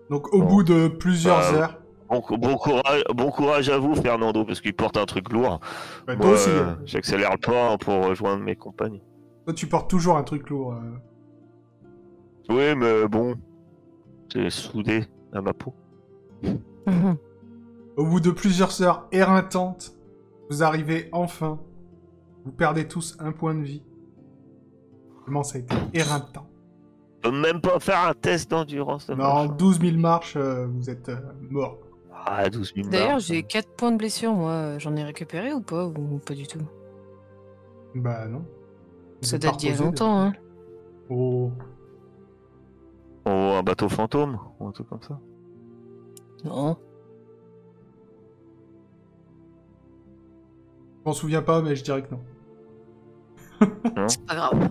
[0.09, 0.47] Donc, au Bon.
[0.47, 1.82] bout de plusieurs Bah, heures.
[2.09, 5.59] Bon, cou- bon, courage, bon courage à vous, Fernando, parce qu'il porte un truc lourd.
[6.05, 6.49] bah, Moi, aussi.
[6.49, 6.77] euh, hein.
[6.85, 9.01] J'accélère pas pour rejoindre mes compagnons.
[9.45, 10.73] Toi, tu portes toujours un truc lourd.
[10.73, 10.97] euh.
[12.49, 13.35] Oui, mais bon,
[14.31, 15.73] c'est soudé à ma peau.
[16.85, 17.15] Mhm.
[17.97, 19.93] Au bout de plusieurs heures éreintantes,
[20.49, 21.59] vous arrivez enfin.
[22.45, 23.83] Vous perdez tous un point de vie.
[25.25, 26.47] Comment ça a été éreintant?
[27.25, 29.07] On peut même pas faire un test d'endurance.
[29.07, 29.45] machin.
[29.47, 31.15] 12 000 marches, euh, vous êtes euh,
[31.49, 31.77] mort.
[32.25, 34.77] Ah, 12 000 D'ailleurs, j'ai 4 points de blessure, moi.
[34.79, 36.61] J'en ai récupéré ou pas Ou pas du tout?
[37.95, 38.43] Bah non.
[39.21, 40.33] Ça date d'il y a longtemps, hein.
[41.09, 41.51] Oh.
[43.25, 45.19] Oh, un bateau fantôme, ou un truc comme ça.
[46.43, 46.77] Non.
[50.99, 52.21] Je m'en souviens pas, mais je dirais que non.
[54.07, 54.69] C'est pas grave.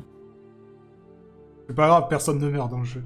[1.68, 3.04] C'est pas grave, personne ne meurt dans le jeu.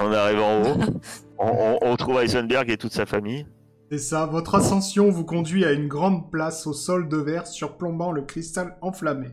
[0.00, 0.76] On arrive en haut,
[1.38, 3.46] on, on- on trouve Heisenberg et toute sa famille.
[3.88, 8.10] C'est ça, votre ascension vous conduit à une grande place au sol de verre surplombant
[8.10, 9.28] le cristal enflammé.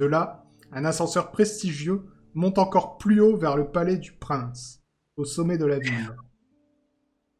[0.00, 4.82] De là, un ascenseur prestigieux monte encore plus haut vers le palais du prince,
[5.16, 6.16] au sommet de la ville.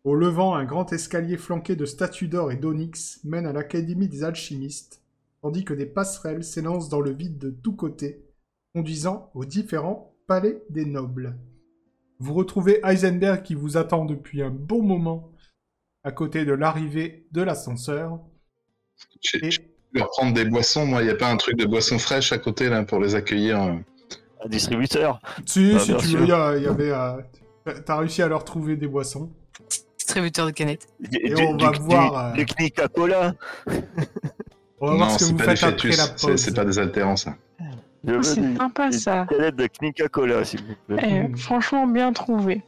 [0.05, 4.23] Au levant, un grand escalier flanqué de statues d'or et d'onyx mène à l'académie des
[4.23, 5.03] alchimistes,
[5.43, 8.25] tandis que des passerelles s'élancent dans le vide de tous côtés,
[8.73, 11.37] conduisant aux différents palais des nobles.
[12.21, 15.33] Vous retrouvez Heisenberg qui vous attend depuis un bon moment
[16.07, 18.21] à côté de l'arrivée de l'ascenseur.
[19.23, 19.51] Je Et vais
[19.93, 20.87] leur prendre des boissons.
[20.87, 23.15] Moi, il n'y a pas un truc de boissons fraîches à côté là pour les
[23.17, 23.61] accueillir.
[23.61, 23.73] euh.
[24.45, 25.21] Un distributeur.
[25.45, 26.19] si, Ah, si tu sûr.
[26.21, 26.93] veux, il y, avait.
[26.93, 27.21] euh,
[27.85, 29.31] t'as- réussi à leur trouver des boissons.
[29.99, 30.87] Distributeur de canettes.
[31.01, 33.35] Du, Et du- on du- va du- voir, euh, du Knika Cola.
[34.79, 36.37] On va voir Non, ce que c'est vous pas des faites après la C'est pause.
[36.41, 37.35] c'est pas des altérants, ça.
[38.05, 39.27] Veux C'est sympa ça.
[39.29, 41.03] canettes de Knika Cola, s'il vous plaît.
[41.03, 41.37] Eh, Mm.
[41.39, 42.63] franchement, bien trouvé.